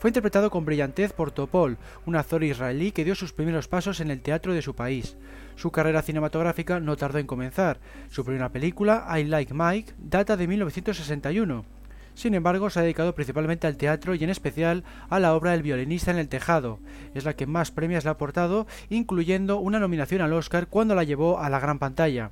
[0.00, 4.10] Fue interpretado con brillantez por Topol, un actor israelí que dio sus primeros pasos en
[4.10, 5.16] el teatro de su país.
[5.54, 7.78] Su carrera cinematográfica no tardó en comenzar.
[8.08, 11.79] Su primera película, I Like Mike, data de 1961.
[12.20, 15.62] Sin embargo, se ha dedicado principalmente al teatro y en especial a la obra El
[15.62, 16.78] violinista en el tejado.
[17.14, 21.04] Es la que más premios le ha aportado, incluyendo una nominación al Oscar cuando la
[21.04, 22.30] llevó a la gran pantalla.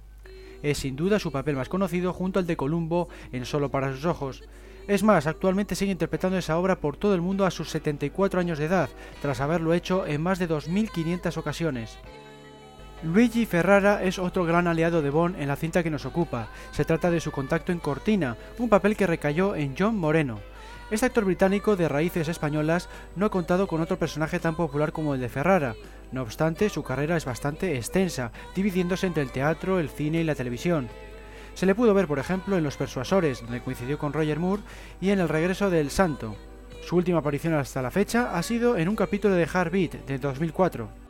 [0.62, 4.04] Es sin duda su papel más conocido junto al de Columbo en Solo para sus
[4.04, 4.42] ojos.
[4.88, 8.58] Es más, actualmente sigue interpretando esa obra por todo el mundo a sus 74 años
[8.58, 8.90] de edad,
[9.22, 11.96] tras haberlo hecho en más de 2.500 ocasiones.
[13.04, 16.48] Luigi Ferrara es otro gran aliado de Bond en la cinta que nos ocupa.
[16.72, 20.40] Se trata de su contacto en Cortina, un papel que recayó en John Moreno.
[20.90, 25.14] Este actor británico de raíces españolas no ha contado con otro personaje tan popular como
[25.14, 25.76] el de Ferrara.
[26.10, 30.34] No obstante, su carrera es bastante extensa, dividiéndose entre el teatro, el cine y la
[30.34, 30.88] televisión.
[31.54, 34.62] Se le pudo ver, por ejemplo, en Los Persuasores, donde coincidió con Roger Moore,
[35.00, 36.34] y en El Regreso del Santo.
[36.84, 41.07] Su última aparición hasta la fecha ha sido en un capítulo de Heartbeat de 2004.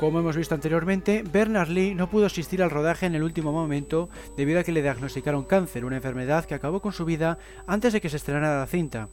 [0.00, 4.08] Como hemos visto anteriormente, Bernard Lee no pudo asistir al rodaje en el último momento
[4.34, 7.36] debido a que le diagnosticaron cáncer, una enfermedad que acabó con su vida
[7.66, 9.10] antes de que se estrenara la cinta.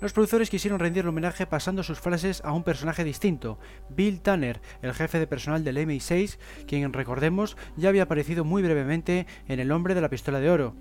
[0.00, 3.58] Los productores quisieron rendirle homenaje pasando sus frases a un personaje distinto,
[3.90, 9.26] Bill Tanner, el jefe de personal del MI6, quien recordemos ya había aparecido muy brevemente
[9.48, 10.76] en El hombre de la pistola de oro.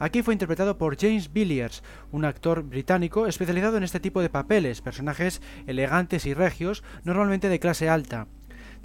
[0.00, 4.82] Aquí fue interpretado por James Villiers, un actor británico especializado en este tipo de papeles,
[4.82, 8.26] personajes elegantes y regios, normalmente de clase alta.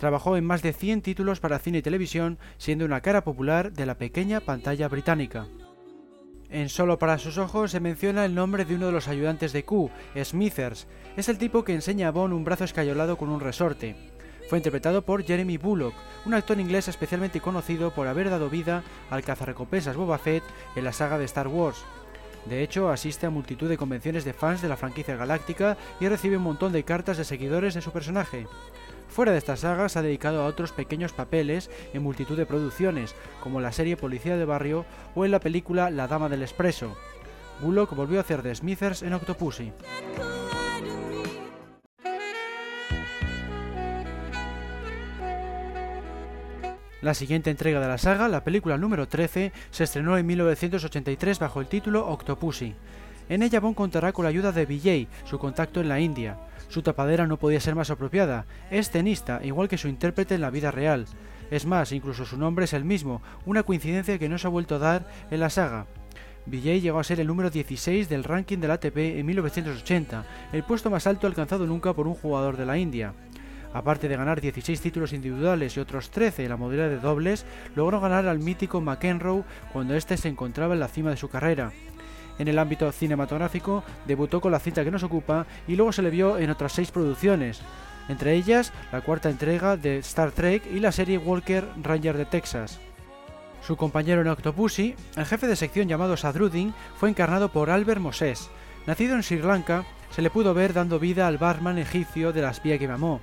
[0.02, 3.86] Trabajó en más de 100 títulos para cine y televisión, siendo una cara popular de
[3.86, 5.46] la pequeña pantalla británica.
[6.50, 9.64] En Solo para sus ojos se menciona el nombre de uno de los ayudantes de
[9.64, 9.92] Q,
[10.24, 10.88] Smithers.
[11.18, 13.96] Es el tipo que enseña a Bond un brazo escayolado con un resorte.
[14.50, 15.94] Fue interpretado por Jeremy Bullock,
[16.26, 20.44] un actor inglés especialmente conocido por haber dado vida al cazarrecompensas Boba Fett
[20.76, 21.86] en la saga de Star Wars.
[22.46, 26.38] De hecho, asiste a multitud de convenciones de fans de la franquicia galáctica y recibe
[26.38, 28.48] un montón de cartas de seguidores de su personaje.
[29.10, 33.14] Fuera de esta saga se ha dedicado a otros pequeños papeles en multitud de producciones,
[33.42, 36.96] como la serie Policía de Barrio o en la película La Dama del Expreso.
[37.62, 39.74] Bullock volvió a hacer de Smithers en Octopussy.
[47.02, 51.60] La siguiente entrega de la saga, la película número 13, se estrenó en 1983 bajo
[51.60, 52.76] el título Octopussy.
[53.28, 56.38] En ella Bond contará con la ayuda de Vijay, su contacto en la India.
[56.68, 58.46] Su tapadera no podía ser más apropiada.
[58.70, 61.08] Es tenista, igual que su intérprete en la vida real.
[61.50, 64.76] Es más, incluso su nombre es el mismo, una coincidencia que no se ha vuelto
[64.76, 65.88] a dar en la saga.
[66.46, 70.92] Vijay llegó a ser el número 16 del ranking del ATP en 1980, el puesto
[70.92, 73.14] más alto alcanzado nunca por un jugador de la India.
[73.74, 78.02] Aparte de ganar 16 títulos individuales y otros 13 en la modalidad de dobles, logró
[78.02, 81.72] ganar al mítico McEnroe cuando éste se encontraba en la cima de su carrera.
[82.38, 86.10] En el ámbito cinematográfico debutó con la cinta que nos ocupa y luego se le
[86.10, 87.62] vio en otras seis producciones,
[88.10, 92.80] entre ellas la cuarta entrega de Star Trek y la serie Walker Ranger de Texas.
[93.62, 98.50] Su compañero en Octopussy, el jefe de sección llamado Sadruddin, fue encarnado por Albert Moses.
[98.88, 102.50] Nacido en Sri Lanka, se le pudo ver dando vida al barman egipcio de la
[102.50, 103.22] espía que mamó.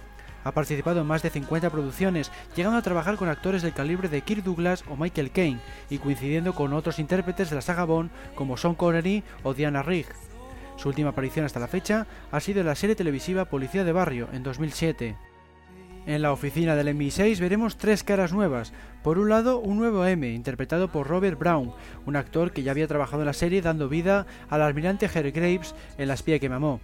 [0.49, 4.23] Ha participado en más de 50 producciones, llegando a trabajar con actores del calibre de
[4.23, 8.57] Kirk Douglas o Michael Caine, y coincidiendo con otros intérpretes de la saga Bond como
[8.57, 10.07] Sean Connery o Diana Rigg.
[10.77, 14.31] Su última aparición hasta la fecha ha sido en la serie televisiva Policía de Barrio
[14.33, 15.17] en 2007.
[16.07, 18.73] En la oficina del MI6 veremos tres caras nuevas.
[19.03, 21.75] Por un lado, un nuevo M, interpretado por Robert Brown,
[22.07, 25.75] un actor que ya había trabajado en la serie dando vida al almirante Her Graves
[25.99, 26.81] en La espía que mamó.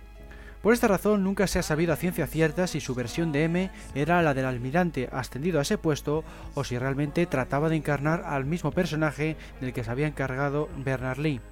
[0.64, 3.70] Por esta razón nunca se ha sabido a ciencia cierta si su versión de M
[3.94, 6.24] era la del almirante ascendido a ese puesto
[6.54, 11.18] o si realmente trataba de encarnar al mismo personaje del que se había encargado Bernard
[11.18, 11.42] Lee.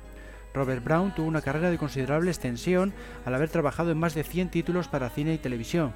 [0.55, 2.95] Robert Brown tuvo una carrera de considerable extensión
[3.27, 5.93] al haber trabajado en más de 100 títulos para cine y televisión.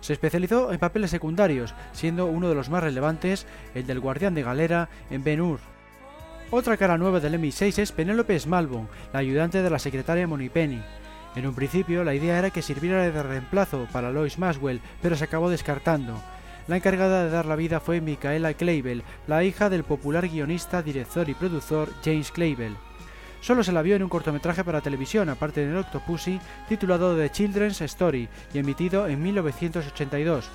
[0.00, 4.44] Se especializó en papeles secundarios, siendo uno de los más relevantes el del guardián de
[4.44, 5.60] galera en Ben Hur.
[6.50, 10.80] Otra cara nueva del MI6 es Penélope Smalbone, la ayudante de la secretaria Penny.
[11.38, 15.22] En un principio la idea era que sirviera de reemplazo para Lois Maxwell, pero se
[15.22, 16.20] acabó descartando.
[16.66, 21.28] La encargada de dar la vida fue Micaela Clavel, la hija del popular guionista, director
[21.28, 22.76] y productor James Clavel.
[23.40, 27.82] Solo se la vio en un cortometraje para televisión, aparte de Octopussy, titulado The Children's
[27.82, 30.50] Story y emitido en 1982.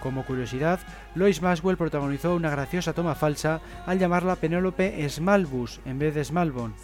[0.00, 0.80] Como curiosidad,
[1.14, 6.74] Lois Maxwell protagonizó una graciosa toma falsa al llamarla Penélope Smalbus en vez de Smalbone,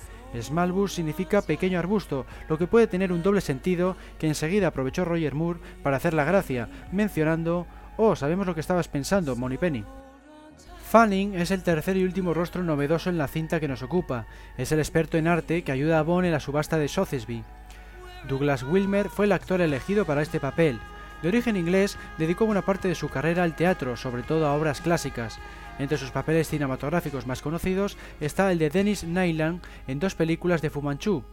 [0.42, 5.34] Smallbush significa pequeño arbusto, lo que puede tener un doble sentido que enseguida aprovechó Roger
[5.34, 7.66] Moore para hacer la gracia, mencionando,
[7.96, 9.84] oh, sabemos lo que estabas pensando, Penny.
[10.94, 14.26] Fanning es el tercer y último rostro novedoso en la cinta que nos ocupa.
[14.56, 17.42] Es el experto en arte que ayuda a Bond en la subasta de Sotheby.
[18.28, 20.78] Douglas Wilmer fue el actor elegido para este papel.
[21.20, 24.80] De origen inglés, dedicó buena parte de su carrera al teatro, sobre todo a obras
[24.80, 25.38] clásicas.
[25.78, 30.70] Entre sus papeles cinematográficos más conocidos está el de Dennis Nyland en dos películas de
[30.70, 31.24] Fu Manchu.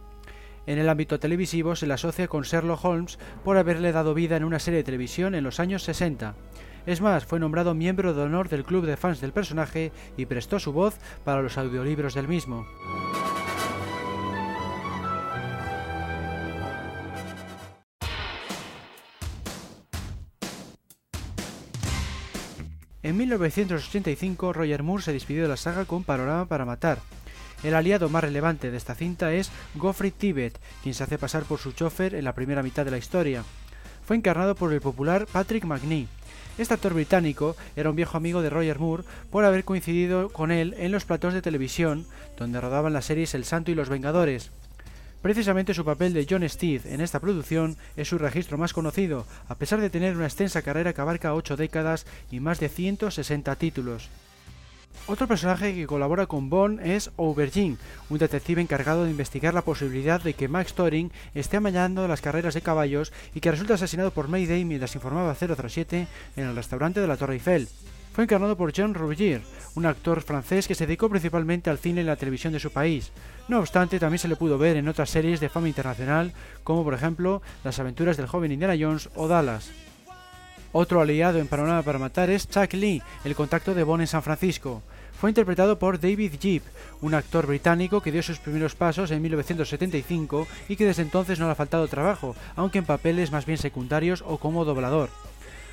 [0.66, 4.44] En el ámbito televisivo se le asocia con Sherlock Holmes por haberle dado vida en
[4.44, 6.34] una serie de televisión en los años 60.
[6.86, 10.58] Es más, fue nombrado miembro de honor del club de fans del personaje y prestó
[10.58, 12.66] su voz para los audiolibros del mismo.
[23.04, 27.00] En 1985, Roger Moore se despidió de la saga con Panorama para Matar.
[27.64, 31.58] El aliado más relevante de esta cinta es Geoffrey Tibet, quien se hace pasar por
[31.58, 33.42] su chofer en la primera mitad de la historia.
[34.06, 36.06] Fue encarnado por el popular Patrick McNee.
[36.58, 40.74] Este actor británico era un viejo amigo de Roger Moore por haber coincidido con él
[40.78, 42.06] en los platós de televisión,
[42.38, 44.52] donde rodaban las series El Santo y los Vengadores.
[45.22, 49.54] Precisamente su papel de John Steed en esta producción es su registro más conocido, a
[49.54, 54.08] pesar de tener una extensa carrera que abarca 8 décadas y más de 160 títulos.
[55.06, 57.76] Otro personaje que colabora con Bond es Aubergine,
[58.10, 62.54] un detective encargado de investigar la posibilidad de que Max Thoring esté amañando las carreras
[62.54, 67.06] de caballos y que resulta asesinado por Mayday mientras informaba 007 en el restaurante de
[67.06, 67.68] la Torre Eiffel.
[68.12, 69.40] Fue encarnado por Jean Rougier,
[69.74, 73.10] un actor francés que se dedicó principalmente al cine y la televisión de su país.
[73.48, 76.92] No obstante, también se le pudo ver en otras series de fama internacional, como por
[76.92, 79.70] ejemplo Las aventuras del joven Indiana Jones o Dallas.
[80.72, 84.22] Otro aliado en Panorama para Matar es Chuck Lee, el contacto de Bond en San
[84.22, 84.82] Francisco.
[85.18, 86.62] Fue interpretado por David Jeep,
[87.00, 91.46] un actor británico que dio sus primeros pasos en 1975 y que desde entonces no
[91.46, 95.08] le ha faltado trabajo, aunque en papeles más bien secundarios o como doblador.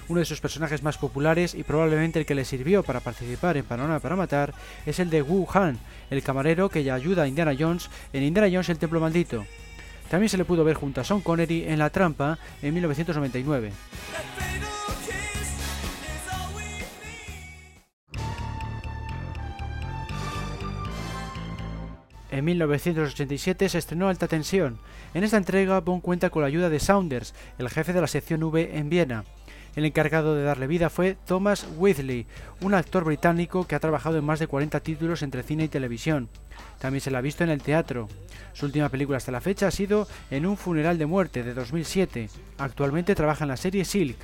[0.09, 3.65] Uno de sus personajes más populares y probablemente el que le sirvió para participar en
[3.65, 4.55] Panorama para Matar
[4.87, 5.77] es el de Wu Han,
[6.09, 9.45] el camarero que ya ayuda a Indiana Jones en Indiana Jones el Templo Maldito.
[10.09, 13.71] También se le pudo ver junto a Sean Connery en La Trampa en 1999.
[22.31, 24.79] En 1987 se estrenó Alta Tensión.
[25.13, 28.41] En esta entrega, Bond cuenta con la ayuda de Saunders, el jefe de la sección
[28.41, 29.23] V en Viena.
[29.79, 32.27] El encargado de darle vida fue Thomas Whitley,
[32.59, 36.27] un actor británico que ha trabajado en más de 40 títulos entre cine y televisión.
[36.79, 38.09] También se la ha visto en el teatro.
[38.51, 42.29] Su última película hasta la fecha ha sido En un funeral de muerte de 2007.
[42.57, 44.17] Actualmente trabaja en la serie Silk.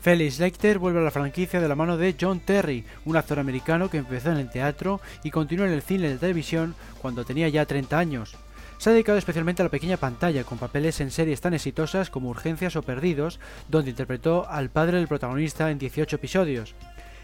[0.00, 3.90] Felix Leiter vuelve a la franquicia de la mano de John Terry, un actor americano
[3.90, 7.50] que empezó en el teatro y continuó en el cine y la televisión cuando tenía
[7.50, 8.34] ya 30 años.
[8.80, 12.30] Se ha dedicado especialmente a la pequeña pantalla, con papeles en series tan exitosas como
[12.30, 13.38] Urgencias o Perdidos,
[13.68, 16.74] donde interpretó al padre del protagonista en 18 episodios.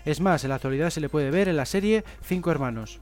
[0.04, 3.00] Es más, en la actualidad se le puede ver en la serie Cinco Hermanos.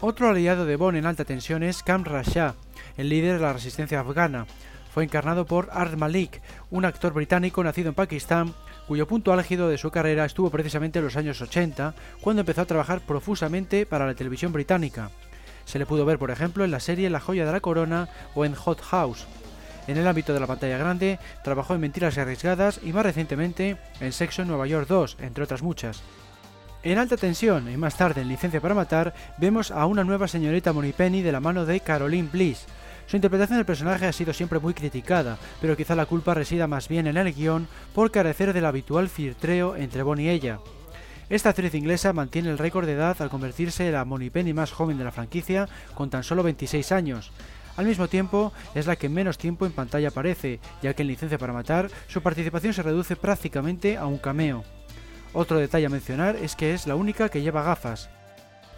[0.00, 2.54] Otro aliado de Bond en alta tensión es Kam Rasha,
[2.96, 4.46] el líder de la resistencia afgana.
[4.92, 8.54] Fue encarnado por Art Malik, un actor británico nacido en Pakistán,
[8.86, 12.66] cuyo punto álgido de su carrera estuvo precisamente en los años 80, cuando empezó a
[12.66, 15.10] trabajar profusamente para la televisión británica.
[15.64, 18.44] Se le pudo ver, por ejemplo, en la serie La joya de la corona o
[18.44, 19.26] en Hot House.
[19.86, 24.12] En el ámbito de la pantalla grande, trabajó en Mentiras arriesgadas y más recientemente en
[24.12, 26.02] Sexo en Nueva York 2, entre otras muchas.
[26.82, 30.72] En alta tensión y más tarde en Licencia para Matar, vemos a una nueva señorita
[30.96, 32.66] Penny de la mano de Caroline Bliss.
[33.06, 36.88] Su interpretación del personaje ha sido siempre muy criticada, pero quizá la culpa resida más
[36.88, 40.58] bien en el guion por carecer del habitual filtreo entre Bonnie y ella.
[41.34, 44.98] Esta actriz inglesa mantiene el récord de edad al convertirse en la Penny más joven
[44.98, 47.32] de la franquicia con tan solo 26 años.
[47.76, 51.36] Al mismo tiempo, es la que menos tiempo en pantalla aparece, ya que en Licencia
[51.36, 54.62] para Matar su participación se reduce prácticamente a un cameo.
[55.32, 58.10] Otro detalle a mencionar es que es la única que lleva gafas.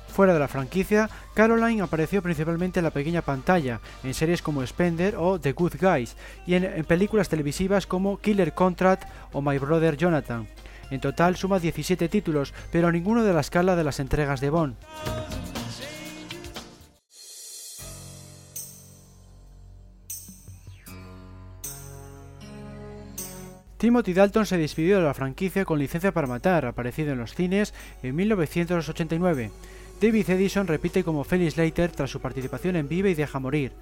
[0.09, 5.17] Fuera de la franquicia, Caroline apareció principalmente en la pequeña pantalla, en series como Spender
[5.19, 6.17] o The Good Guys,
[6.47, 10.49] y en películas televisivas como Killer Contract o My Brother Jonathan.
[10.91, 14.77] En total suma 17 títulos, pero ninguno de la escala de las entregas de Bond.
[23.79, 27.75] Timothy Dalton se despidió de la franquicia con licencia para matar, aparecido en los cines
[28.03, 29.51] en 1989.
[30.01, 33.73] David Edison repite como Felix Leiter tras su participación en Vive y Deja Morir.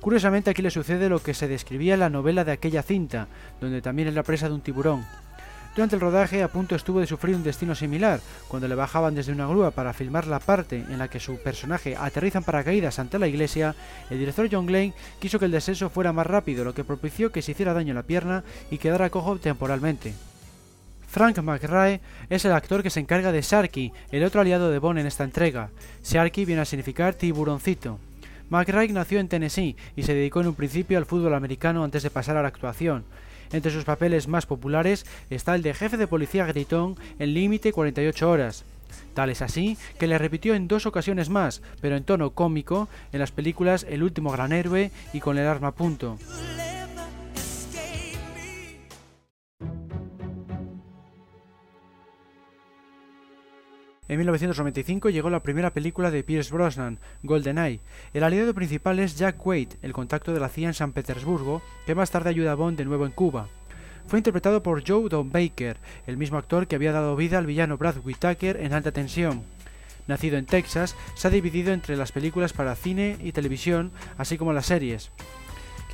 [0.00, 3.28] Curiosamente aquí le sucede lo que se describía en la novela de aquella cinta,
[3.60, 5.04] donde también es la presa de un tiburón.
[5.74, 9.32] Durante el rodaje a punto estuvo de sufrir un destino similar, cuando le bajaban desde
[9.32, 13.18] una grúa para filmar la parte en la que su personaje aterriza en paracaídas ante
[13.18, 13.74] la iglesia,
[14.08, 17.42] el director John Glenn quiso que el descenso fuera más rápido, lo que propició que
[17.42, 20.14] se hiciera daño en la pierna y quedara cojo temporalmente.
[21.08, 25.00] Frank McRae es el actor que se encarga de Sharky, el otro aliado de Bond
[25.00, 25.70] en esta entrega.
[26.04, 27.98] Sharky viene a significar tiburoncito.
[28.48, 32.10] McRae nació en Tennessee y se dedicó en un principio al fútbol americano antes de
[32.10, 33.04] pasar a la actuación.
[33.54, 38.28] Entre sus papeles más populares está el de jefe de policía gritón en Límite 48
[38.28, 38.64] horas.
[39.14, 43.20] Tal es así que le repitió en dos ocasiones más, pero en tono cómico, en
[43.20, 46.18] las películas El último gran héroe y Con el arma a punto.
[54.06, 57.80] En 1995 llegó la primera película de Pierce Brosnan, GoldenEye.
[58.12, 61.94] El aliado principal es Jack Wade, el contacto de la CIA en San Petersburgo, que
[61.94, 63.48] más tarde ayuda a Bond de nuevo en Cuba.
[64.06, 67.78] Fue interpretado por Joe Don Baker, el mismo actor que había dado vida al villano
[67.78, 69.42] Brad Whitaker en Alta Tensión.
[70.06, 74.52] Nacido en Texas, se ha dividido entre las películas para cine y televisión, así como
[74.52, 75.12] las series.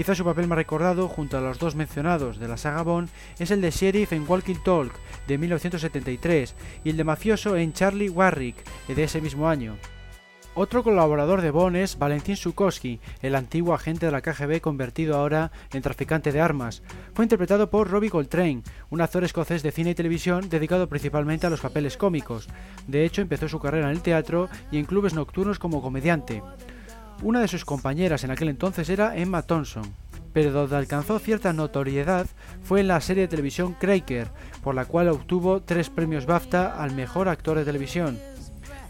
[0.00, 3.50] Quizá su papel más recordado, junto a los dos mencionados de la saga Bond, es
[3.50, 4.94] el de sheriff en Walking Talk
[5.28, 8.56] de 1973 y el de mafioso en Charlie Warwick
[8.88, 9.76] de ese mismo año.
[10.54, 15.52] Otro colaborador de Bond es Valentín Sukowski, el antiguo agente de la KGB convertido ahora
[15.70, 16.82] en traficante de armas.
[17.12, 21.50] Fue interpretado por Robbie Coltrane, un actor escocés de cine y televisión dedicado principalmente a
[21.50, 22.48] los papeles cómicos.
[22.86, 26.42] De hecho, empezó su carrera en el teatro y en clubes nocturnos como comediante.
[27.22, 29.94] Una de sus compañeras en aquel entonces era Emma Thompson,
[30.32, 32.26] pero donde alcanzó cierta notoriedad
[32.62, 34.28] fue en la serie de televisión Cracker,
[34.62, 38.18] por la cual obtuvo tres premios BAFTA al mejor actor de televisión.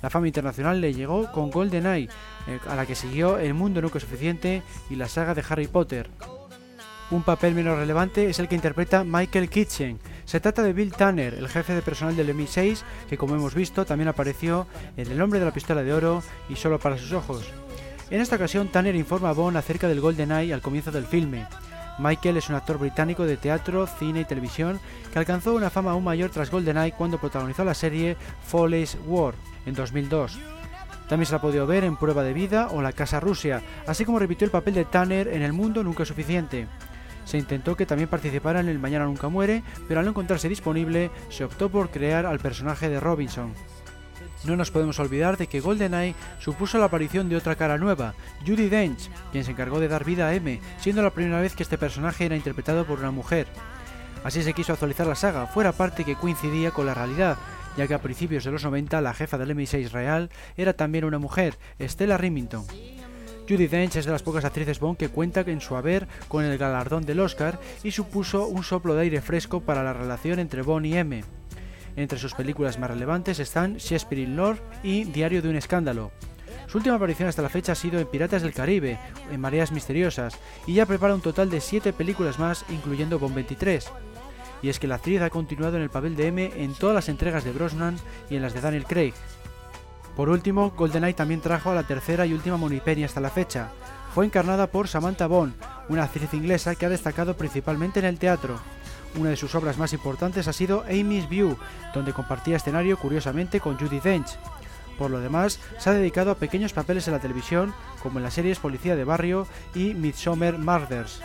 [0.00, 2.08] La fama internacional le llegó con GoldenEye,
[2.46, 6.08] eh, a la que siguió El mundo nunca suficiente y la saga de Harry Potter.
[7.10, 9.98] Un papel menos relevante es el que interpreta Michael Kitchen.
[10.24, 13.84] Se trata de Bill Tanner, el jefe de personal del MI6, que como hemos visto
[13.84, 17.52] también apareció en El hombre de la pistola de oro y Solo para sus ojos.
[18.10, 21.46] En esta ocasión, Tanner informa a Bond acerca del Golden Eye al comienzo del filme.
[22.00, 24.80] Michael es un actor británico de teatro, cine y televisión
[25.12, 29.34] que alcanzó una fama aún mayor tras GoldenEye cuando protagonizó la serie Foley's War
[29.64, 30.40] en 2002.
[31.08, 34.04] También se la ha podido ver en Prueba de Vida o La Casa Rusia, así
[34.04, 36.66] como repitió el papel de Tanner en El Mundo Nunca Suficiente.
[37.24, 41.12] Se intentó que también participara en El Mañana Nunca Muere, pero al no encontrarse disponible,
[41.28, 43.54] se optó por crear al personaje de Robinson.
[44.44, 48.14] No nos podemos olvidar de que GoldenEye supuso la aparición de otra cara nueva,
[48.46, 51.62] Judy Dench, quien se encargó de dar vida a M, siendo la primera vez que
[51.62, 53.46] este personaje era interpretado por una mujer.
[54.24, 57.36] Así se quiso actualizar la saga, fuera parte que coincidía con la realidad,
[57.76, 61.18] ya que a principios de los 90 la jefa del MI6 real era también una
[61.18, 62.64] mujer, Stella Remington.
[63.48, 66.56] Judy Dench es de las pocas actrices Bond que cuenta en su haber con el
[66.56, 70.86] galardón del Oscar y supuso un soplo de aire fresco para la relación entre Bond
[70.86, 71.24] y M.
[71.96, 76.12] Entre sus películas más relevantes están Shakespeare in Love y Diario de un escándalo.
[76.66, 78.98] Su última aparición hasta la fecha ha sido en Piratas del Caribe,
[79.30, 83.90] en Mareas Misteriosas, y ya prepara un total de 7 películas más, incluyendo Bond 23.
[84.62, 87.08] Y es que la actriz ha continuado en el papel de M en todas las
[87.08, 87.96] entregas de Brosnan
[88.28, 89.14] y en las de Daniel Craig.
[90.16, 93.70] Por último, GoldenEye también trajo a la tercera y última Monipenny hasta la fecha.
[94.14, 95.54] Fue encarnada por Samantha Bond,
[95.88, 98.60] una actriz inglesa que ha destacado principalmente en el teatro,
[99.16, 101.56] una de sus obras más importantes ha sido Amy's View,
[101.94, 104.38] donde compartía escenario curiosamente con Judy Dench.
[104.98, 108.34] Por lo demás, se ha dedicado a pequeños papeles en la televisión, como en las
[108.34, 111.22] series Policía de Barrio y Midsommar Murders.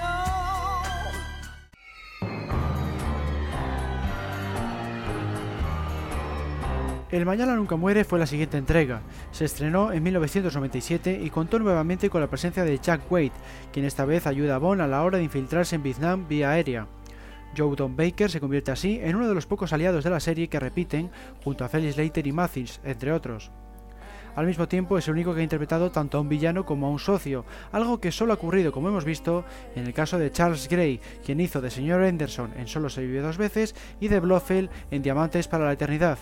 [7.11, 9.01] El Mañana Nunca Muere fue la siguiente entrega.
[9.31, 13.31] Se estrenó en 1997 y contó nuevamente con la presencia de Jack Wade,
[13.71, 16.87] quien esta vez ayuda a Bond a la hora de infiltrarse en Vietnam vía aérea.
[17.55, 20.47] Joe Don Baker se convierte así en uno de los pocos aliados de la serie
[20.47, 21.11] que repiten
[21.43, 23.51] junto a Felix Leiter y Mathis, entre otros.
[24.35, 26.89] Al mismo tiempo es el único que ha interpretado tanto a un villano como a
[26.89, 29.45] un socio, algo que solo ha ocurrido, como hemos visto,
[29.75, 33.21] en el caso de Charles Gray, quien hizo de señor Henderson en Solo se vive
[33.21, 36.17] dos veces y de Blofeld en Diamantes para la Eternidad.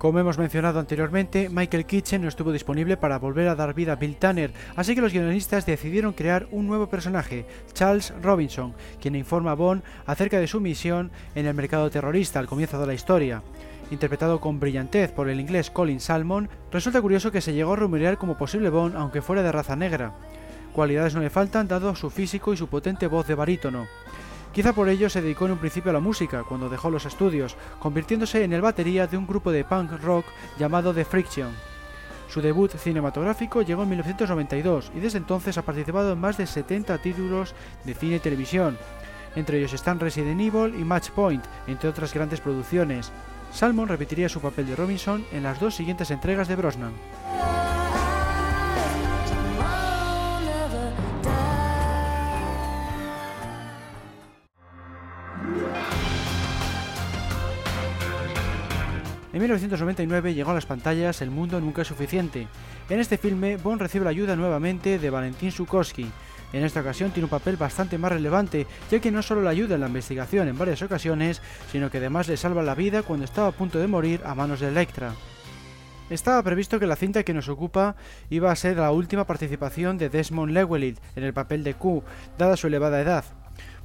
[0.00, 3.96] Como hemos mencionado anteriormente, Michael Kitchen no estuvo disponible para volver a dar vida a
[3.96, 7.44] Bill Tanner, así que los guionistas decidieron crear un nuevo personaje,
[7.74, 12.46] Charles Robinson, quien informa a Bond acerca de su misión en el mercado terrorista al
[12.46, 13.42] comienzo de la historia.
[13.90, 18.16] Interpretado con brillantez por el inglés Colin Salmon, resulta curioso que se llegó a rumorear
[18.16, 20.14] como posible Bond aunque fuera de raza negra.
[20.72, 23.86] Cualidades no le faltan dado su físico y su potente voz de barítono.
[24.52, 27.56] Quizá por ello se dedicó en un principio a la música cuando dejó los estudios,
[27.78, 30.26] convirtiéndose en el batería de un grupo de punk rock
[30.58, 31.50] llamado The Friction.
[32.28, 36.98] Su debut cinematográfico llegó en 1992 y desde entonces ha participado en más de 70
[36.98, 38.76] títulos de cine y televisión.
[39.36, 43.12] Entre ellos están Resident Evil y Match Point, entre otras grandes producciones.
[43.52, 46.92] Salmon repetiría su papel de Robinson en las dos siguientes entregas de Brosnan.
[59.32, 62.48] En 1999 llegó a las pantallas El mundo nunca es suficiente.
[62.88, 66.10] En este filme, Bond recibe la ayuda nuevamente de Valentín Sukovsky.
[66.52, 69.76] En esta ocasión tiene un papel bastante más relevante, ya que no solo le ayuda
[69.76, 73.48] en la investigación en varias ocasiones, sino que además le salva la vida cuando estaba
[73.48, 75.12] a punto de morir a manos de Electra.
[76.10, 77.94] Estaba previsto que la cinta que nos ocupa
[78.30, 82.02] iba a ser la última participación de Desmond Llewellyn en el papel de Q,
[82.36, 83.24] dada su elevada edad.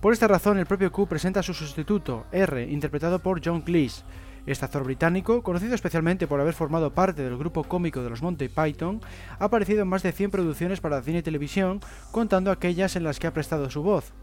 [0.01, 4.01] Por esta razón, el propio Q presenta a su sustituto, R, interpretado por John Cleese.
[4.45, 8.47] Este actor británico, conocido especialmente por haber formado parte del grupo cómico de los Monty
[8.47, 9.01] Python,
[9.39, 11.79] ha aparecido en más de 100 producciones para cine y televisión,
[12.11, 14.13] contando aquellas en las que ha prestado su voz.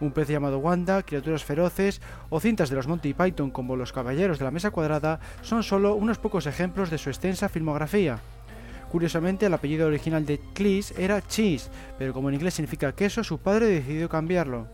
[0.00, 4.38] Un pez llamado Wanda, criaturas feroces o cintas de los Monty Python como Los Caballeros
[4.38, 8.18] de la Mesa Cuadrada son solo unos pocos ejemplos de su extensa filmografía.
[8.90, 13.38] Curiosamente, el apellido original de Cleese era Cheese, pero como en inglés significa queso, su
[13.38, 14.68] padre decidió cambiarlo.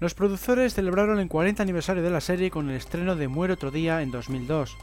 [0.00, 3.72] Los productores celebraron el 40 aniversario de la serie con el estreno de Muere otro
[3.72, 4.76] día en 2002.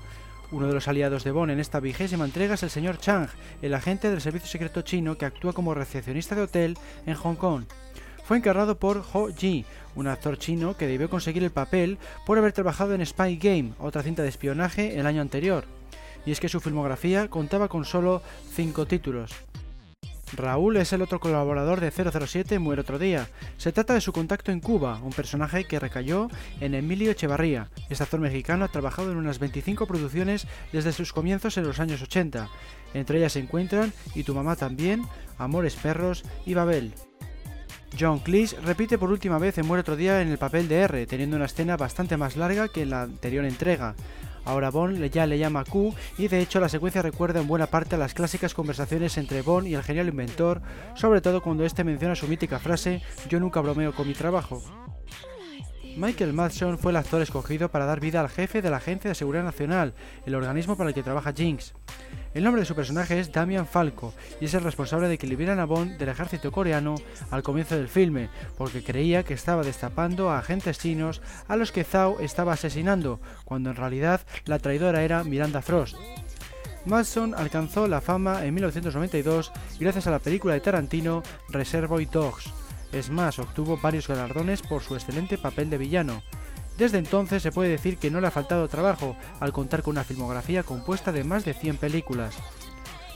[0.52, 3.30] Uno de los aliados de Bond en esta vigésima entrega es el señor Chang,
[3.62, 7.64] el agente del servicio secreto chino que actúa como recepcionista de hotel en Hong Kong.
[8.26, 12.52] Fue encarnado por Ho Ji, un actor chino que debió conseguir el papel por haber
[12.52, 15.64] trabajado en Spy Game, otra cinta de espionaje, el año anterior.
[16.26, 18.22] Y es que su filmografía contaba con solo
[18.54, 19.32] cinco títulos.
[20.38, 23.28] Raúl es el otro colaborador de 007 Muere otro día.
[23.58, 26.30] Se trata de su contacto en Cuba, un personaje que recayó
[26.60, 27.70] en Emilio Echevarría.
[27.90, 32.02] Este actor mexicano ha trabajado en unas 25 producciones desde sus comienzos en los años
[32.02, 32.50] 80.
[32.94, 35.04] Entre ellas se encuentran Y tu mamá también,
[35.38, 36.94] Amores perros y Babel.
[38.00, 41.06] John Cleese repite por última vez en Muere otro día en el papel de R,
[41.08, 43.96] teniendo una escena bastante más larga que en la anterior entrega.
[44.46, 47.96] Ahora Bond ya le llama Q y de hecho la secuencia recuerda en buena parte
[47.96, 50.62] a las clásicas conversaciones entre Bond y el genial inventor,
[50.96, 54.64] sobre todo cuando este menciona su mítica frase Yo nunca bromeo con mi trabajo.
[55.98, 59.16] Michael Madsen fue el actor escogido para dar vida al jefe de la Agencia de
[59.16, 59.94] Seguridad Nacional,
[60.26, 61.74] el organismo para el que trabaja Jinx.
[62.34, 65.62] El nombre de su personaje es Damian Falco y es el responsable de que liberaran
[65.62, 66.96] a Bond del ejército coreano
[67.32, 71.86] al comienzo del filme, porque creía que estaba destapando a agentes chinos a los que
[71.86, 75.96] Zhao estaba asesinando, cuando en realidad la traidora era Miranda Frost.
[76.86, 82.65] Madsen alcanzó la fama en 1992 gracias a la película de Tarantino Reservoir Dogs.
[82.92, 86.24] Es más, obtuvo varios galardones por su excelente papel de villano.
[86.78, 90.04] Desde entonces se puede decir que no le ha faltado trabajo, al contar con una
[90.04, 92.36] filmografía compuesta de más de 100 películas.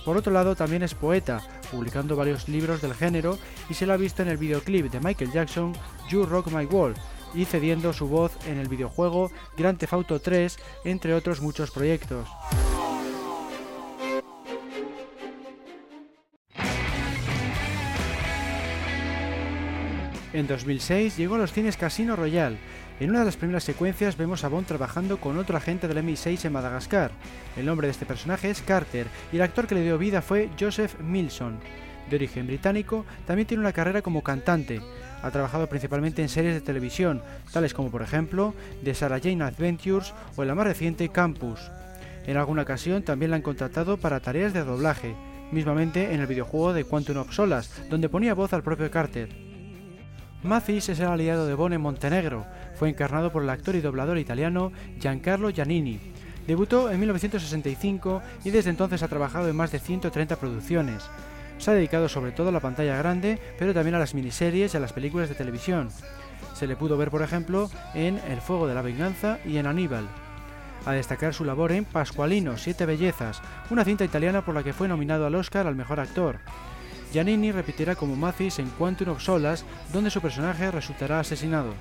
[0.06, 1.42] Por otro lado, también es poeta,
[1.72, 3.38] publicando varios libros del género
[3.70, 5.74] y se lo ha visto en el videoclip de Michael Jackson,
[6.10, 6.98] You Rock My World,
[7.34, 12.28] y cediendo su voz en el videojuego Grand Theft Auto 3, entre otros muchos proyectos.
[20.32, 22.58] En 2006 llegó a los cines Casino Royale.
[23.00, 26.46] En una de las primeras secuencias vemos a Bond trabajando con otro agente del MI6
[26.46, 27.10] en Madagascar.
[27.58, 30.50] El nombre de este personaje es Carter y el actor que le dio vida fue
[30.60, 31.58] Joseph Milson.
[32.12, 34.82] De origen británico, también tiene una carrera como cantante.
[35.24, 38.54] Ha trabajado principalmente en series de televisión, tales como por ejemplo
[38.84, 41.60] The Sarah Jane Adventures o en la más reciente Campus.
[42.28, 45.16] En alguna ocasión también la han contratado para tareas de doblaje,
[45.52, 49.50] mismamente en el videojuego de Quantum of Solas, donde ponía voz al propio Carter.
[50.42, 52.46] Mathis es el aliado de Bond en Montenegro.
[52.76, 56.00] Fue encarnado por el actor y doblador italiano Giancarlo Giannini.
[56.48, 61.04] Debutó en 1965 y desde entonces ha trabajado en más de 130 producciones.
[61.58, 64.78] Se ha dedicado sobre todo a la pantalla grande, pero también a las miniseries y
[64.78, 65.90] a las películas de televisión.
[66.54, 70.08] Se le pudo ver, por ejemplo, en El Fuego de la Venganza y en Aníbal.
[70.86, 74.88] A destacar su labor en Pascualino, Siete Bellezas, una cinta italiana por la que fue
[74.88, 76.40] nominado al Oscar al mejor actor.
[77.12, 81.74] Giannini repetirá como Mathis en Quantum of Solas, donde su personaje resultará asesinado.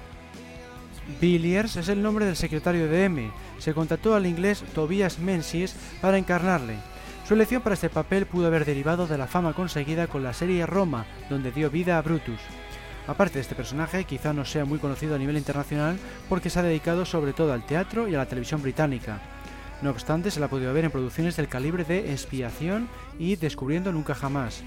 [1.21, 3.31] Villiers es el nombre del secretario de M.
[3.59, 6.77] Se contrató al inglés Tobias Menzies para encarnarle.
[7.27, 10.65] Su elección para este papel pudo haber derivado de la fama conseguida con la serie
[10.67, 12.41] Roma, donde dio vida a Brutus.
[13.07, 15.99] Aparte de este personaje, quizá no sea muy conocido a nivel internacional
[16.29, 19.21] porque se ha dedicado sobre todo al teatro y a la televisión británica.
[19.81, 23.93] No obstante, se la ha podido ver en producciones del calibre de Expiación y Descubriendo
[23.93, 24.63] Nunca Jamás.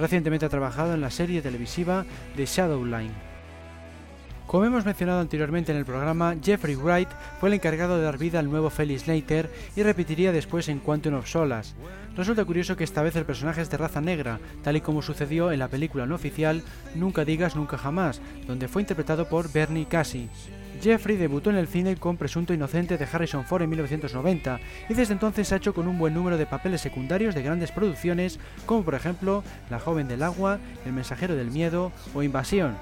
[0.00, 3.12] Recientemente ha trabajado en la serie televisiva The Shadowline.
[4.46, 8.38] Como hemos mencionado anteriormente en el programa, Jeffrey Wright fue el encargado de dar vida
[8.38, 11.76] al nuevo Felix Leiter y repetiría después en Quantum of Solas.
[12.16, 15.52] Resulta curioso que esta vez el personaje es de raza negra, tal y como sucedió
[15.52, 16.62] en la película no oficial
[16.94, 20.30] Nunca digas nunca jamás, donde fue interpretado por Bernie Cassie.
[20.82, 25.12] Jeffrey debutó en el cine con Presunto Inocente de Harrison Ford en 1990 y desde
[25.12, 28.94] entonces ha hecho con un buen número de papeles secundarios de grandes producciones como por
[28.94, 32.76] ejemplo La joven del agua, El mensajero del miedo o Invasión.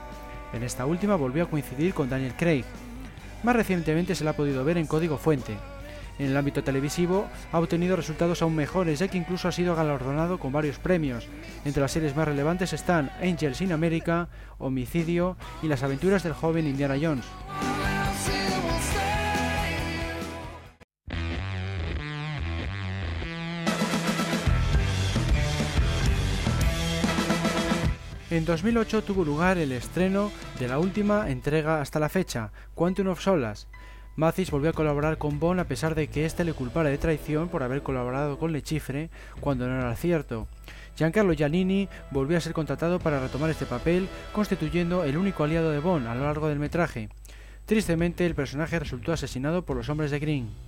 [0.52, 2.64] En esta última volvió a coincidir con Daniel Craig.
[3.42, 5.56] Más recientemente se la ha podido ver en Código Fuente.
[6.18, 10.38] En el ámbito televisivo ha obtenido resultados aún mejores, ya que incluso ha sido galardonado
[10.38, 11.28] con varios premios.
[11.64, 14.28] Entre las series más relevantes están Angels in America,
[14.58, 17.24] Homicidio y Las aventuras del joven Indiana Jones.
[28.30, 33.22] En 2008 tuvo lugar el estreno de la última entrega hasta la fecha, Quantum of
[33.22, 33.66] Solace.
[34.16, 37.48] Mathis volvió a colaborar con Bond a pesar de que éste le culpara de traición
[37.48, 39.08] por haber colaborado con Lechifre
[39.40, 40.46] cuando no era cierto.
[40.94, 45.78] Giancarlo Giannini volvió a ser contratado para retomar este papel, constituyendo el único aliado de
[45.78, 47.08] Bond a lo largo del metraje.
[47.64, 50.67] Tristemente, el personaje resultó asesinado por los hombres de Green.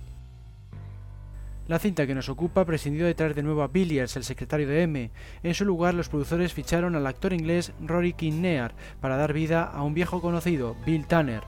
[1.67, 4.81] La cinta que nos ocupa prescindió de traer de nuevo a Billiards, el secretario de
[4.81, 5.11] M.
[5.43, 9.83] En su lugar, los productores ficharon al actor inglés Rory Kinnear para dar vida a
[9.83, 11.43] un viejo conocido, Bill Tanner.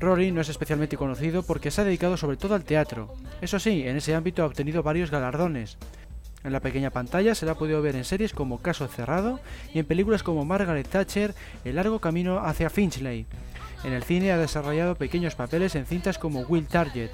[0.00, 3.14] Rory no es especialmente conocido porque se ha dedicado sobre todo al teatro.
[3.40, 5.76] Eso sí, en ese ámbito ha obtenido varios galardones.
[6.42, 9.40] En la pequeña pantalla se la ha podido ver en series como Caso Cerrado
[9.72, 11.34] y en películas como Margaret Thatcher,
[11.64, 13.26] El largo camino hacia Finchley.
[13.82, 17.10] En el cine ha desarrollado pequeños papeles en cintas como Will Target.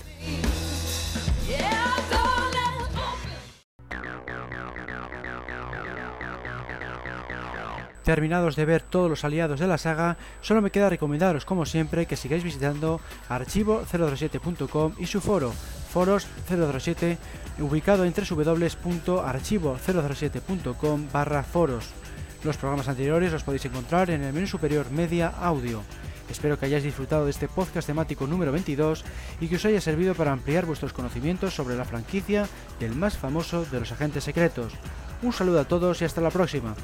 [8.04, 12.06] Terminados de ver todos los aliados de la saga, solo me queda recomendaros como siempre
[12.06, 12.98] que sigáis visitando
[13.28, 15.52] archivo037.com y su foro,
[15.90, 17.18] foros 007,
[17.58, 21.90] ubicado en www.archivo007.com barra foros.
[22.42, 25.82] Los programas anteriores los podéis encontrar en el menú superior Media Audio.
[26.30, 29.04] Espero que hayáis disfrutado de este podcast temático número 22
[29.40, 32.46] y que os haya servido para ampliar vuestros conocimientos sobre la franquicia
[32.78, 34.72] del más famoso de los agentes secretos.
[35.22, 36.74] Un saludo a todos y hasta la próxima.